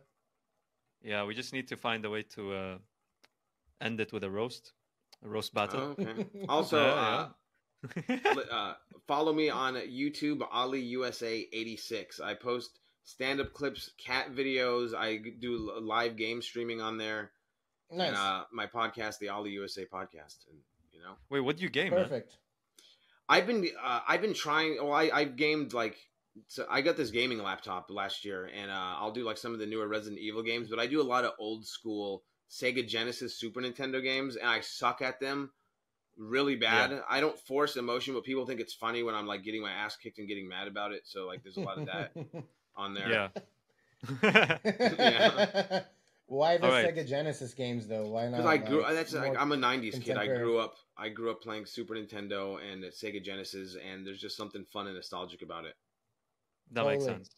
[1.04, 2.78] Yeah, we just need to find a way to uh,
[3.82, 4.74] end it with a roast,
[5.24, 5.96] a roast battle.
[5.98, 6.26] Oh, okay.
[6.50, 7.28] Also, Yeah,
[8.26, 8.74] uh, uh,
[9.08, 12.20] follow me on YouTube, Ali USA eighty six.
[12.20, 14.94] I post stand up clips, cat videos.
[14.96, 17.32] I do live game streaming on there.
[17.92, 18.10] Nice.
[18.10, 20.60] and uh, my podcast, the Ali USA podcast, and
[20.92, 22.24] you know, Wait, what do you game, man?
[23.30, 24.78] I've been uh, I've been trying.
[24.78, 25.98] Well, I I've gamed like
[26.48, 29.60] so I got this gaming laptop last year, and uh, I'll do like some of
[29.60, 33.36] the newer Resident Evil games, but I do a lot of old school Sega Genesis,
[33.36, 35.52] Super Nintendo games, and I suck at them
[36.18, 37.02] really bad.
[37.10, 39.96] I don't force emotion, but people think it's funny when I'm like getting my ass
[39.96, 41.02] kicked and getting mad about it.
[41.06, 42.12] So like, there's a lot of that
[42.76, 43.10] on there.
[43.10, 43.28] Yeah.
[44.64, 45.82] Yeah.
[46.28, 46.94] Why the All right.
[46.94, 48.10] Sega Genesis games though?
[48.10, 48.32] Why not?
[48.32, 48.82] Because I grew.
[48.84, 50.18] Like, that's like, I'm a '90s kid.
[50.18, 50.76] I grew up.
[50.98, 54.96] I grew up playing Super Nintendo and Sega Genesis, and there's just something fun and
[54.96, 55.76] nostalgic about it.
[56.72, 57.30] that makes sense.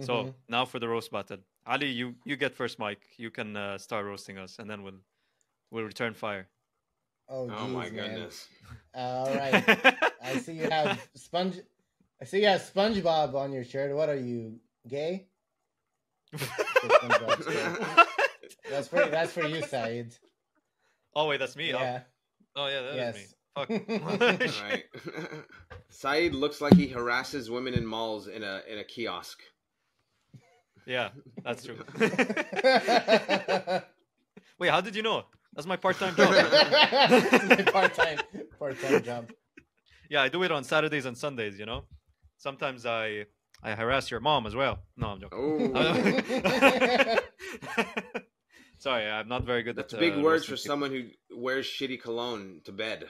[0.00, 0.34] So Mhm.
[0.48, 3.00] now for the roast battle, Ali, you you get first mic.
[3.18, 5.00] You can uh, start roasting us, and then we'll
[5.72, 6.48] we'll return fire.
[7.28, 7.94] oh, oh my man.
[7.94, 8.48] goodness!
[8.94, 9.64] All right.
[10.22, 11.56] I see you have sponge.
[12.20, 13.94] I see you have SpongeBob on your shirt.
[13.96, 15.26] What are you, gay?
[18.72, 18.88] SpongeBob's gay.
[18.88, 20.14] That's for that's for you, Saeed.
[21.14, 21.72] oh wait, that's me.
[21.72, 22.00] Oh- Yeah.
[22.54, 23.26] Oh, yeah, that is me.
[23.54, 23.68] Fuck.
[24.62, 24.84] right.
[25.88, 29.38] Saeed looks like he harasses women in malls in a in a kiosk.
[30.86, 31.10] yeah,
[31.44, 31.78] that's true.
[34.58, 35.24] Wait, how did you know?
[35.54, 36.30] That's my part-time job.
[36.30, 38.18] My part-time
[38.58, 39.30] part-time job.
[40.10, 41.58] yeah, I do it on Saturdays and Sundays.
[41.58, 41.84] You know,
[42.38, 43.26] sometimes I
[43.62, 44.78] I harass your mom as well.
[44.96, 45.72] No, I'm joking.
[45.74, 47.18] Oh,
[48.82, 50.64] Sorry, I'm not very good that's at big uh, words for people.
[50.64, 53.06] someone who wears shitty cologne to bed.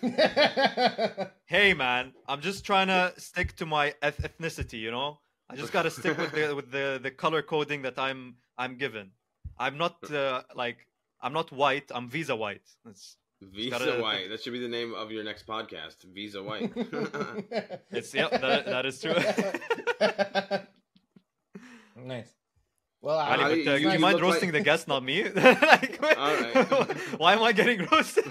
[1.46, 4.78] Hey, man, I'm just trying to stick to my eth- ethnicity.
[4.78, 5.18] You know,
[5.50, 9.10] I just gotta stick with the with the the color coding that I'm I'm given.
[9.58, 10.86] I'm not uh, like
[11.20, 11.90] I'm not white.
[11.90, 12.68] I'm visa white.
[12.88, 14.28] It's Visa gotta- White.
[14.30, 16.04] That should be the name of your next podcast.
[16.14, 16.70] Visa White.
[17.90, 19.14] it's yeah, that, that is true.
[21.96, 22.37] nice.
[23.00, 25.24] Well, Ali, Ali, but, uh, you- you you mind roasting like- the guest, not me?
[25.34, 26.96] like, Alright.
[27.18, 28.24] why am I getting roasted?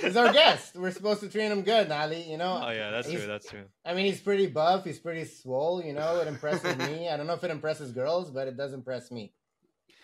[0.00, 0.74] he's our guest.
[0.74, 2.22] We're supposed to treat him good, Ali.
[2.30, 2.62] You know.
[2.64, 3.28] oh yeah, that's He's- true.
[3.30, 3.64] That's true.
[3.84, 4.84] I mean, he's pretty buff.
[4.84, 5.82] He's pretty swole.
[5.82, 7.08] You know, it impresses me.
[7.10, 9.32] I don't know if it impresses girls, but it does impress me.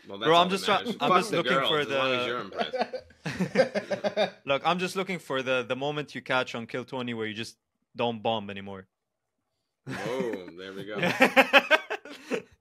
[0.08, 0.96] Well, Bro, I'm just try- matters.
[1.00, 4.32] I'm just looking girls, for as long as the- you're impressed.
[4.44, 7.34] Look, I'm just looking for the the moment you catch on Kill Tony where you
[7.34, 7.56] just
[7.96, 8.86] don't bomb anymore.
[9.88, 11.00] Oh, there we go.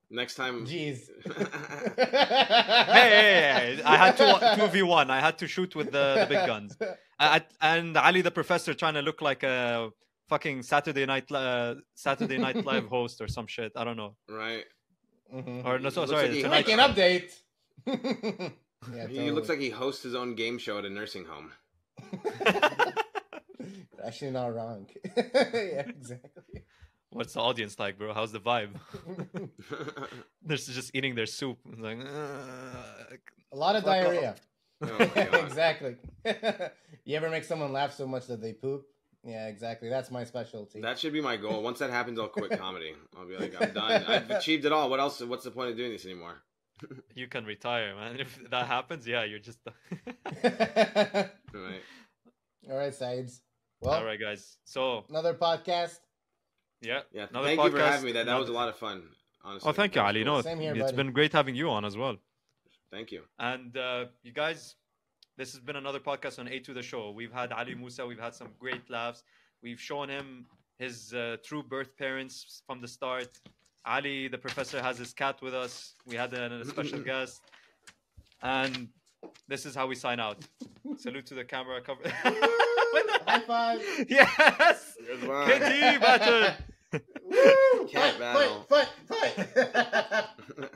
[0.09, 0.65] Hey, Next time.
[0.65, 1.09] Jeez.
[1.25, 5.09] hey, hey, hey, I had to two v one.
[5.09, 6.77] I had to shoot with the, the big guns.
[7.19, 9.89] I, I- and Ali the professor trying to look like a
[10.29, 13.71] fucking Saturday night uh, Saturday Night Live host or some shit.
[13.75, 14.15] I don't know.
[14.29, 14.65] Right.
[15.33, 15.65] Mhm.
[15.65, 18.51] Or no, so, Looks sorry, like the he Tonight an update.
[18.93, 21.51] yeah, He looks like he hosts his own game show at a nursing home.
[24.05, 24.85] Actually, not wrong.
[25.17, 26.61] yeah, exactly.
[27.15, 28.13] What's the audience like, bro?
[28.13, 28.71] How's the vibe?
[30.43, 31.57] They're just eating their soup.
[31.71, 33.19] It's like, "Ugh."
[33.53, 34.35] A lot of diarrhea.
[34.81, 35.95] Oh exactly.
[37.05, 38.85] you ever make someone laugh so much that they poop?
[39.23, 39.87] Yeah, exactly.
[39.87, 40.81] That's my specialty.
[40.81, 41.63] That should be my goal.
[41.63, 42.93] Once that happens, I'll quit comedy.
[43.17, 44.03] I'll be like, I'm done.
[44.03, 44.89] I've achieved it all.
[44.89, 45.21] What else?
[45.21, 46.43] What's the point of doing this anymore?
[47.15, 48.19] You can retire, man.
[48.19, 49.59] If that happens, yeah, you're just.
[50.43, 51.29] Right.
[52.69, 53.41] All right, Sides.
[53.79, 54.57] Well, All right, guys.
[54.65, 55.99] So another podcast.
[56.85, 57.25] Yeah, Yeah.
[57.29, 58.11] Another thank you for having me.
[58.13, 59.03] That that was a lot of fun.
[59.43, 59.69] Honestly.
[59.69, 60.23] Oh, thank you, Ali.
[60.23, 60.35] cool.
[60.35, 60.95] No, Same here, it's buddy.
[60.97, 62.15] been great having you on as well.
[62.91, 63.21] Thank you.
[63.37, 64.75] And uh, you guys,
[65.37, 67.11] this has been another podcast on A2 The Show.
[67.11, 69.23] We've had Ali Musa, we've had some great laughs.
[69.61, 70.45] We've shown him
[70.79, 73.29] his uh, true birth parents from the start.
[73.85, 75.93] Ali, the professor, has his cat with us.
[76.07, 77.41] We had a, a special guest.
[78.41, 78.89] And
[79.47, 80.37] this is how we sign out.
[80.97, 82.01] Salute to the camera cover.
[83.27, 83.81] High five.
[84.09, 84.95] yes!
[85.07, 85.51] Goodbye.
[85.51, 86.53] KD battle!
[86.93, 87.87] Woo!
[87.87, 88.65] Cat Fight, battle.
[88.69, 90.69] Fight, fight, fight.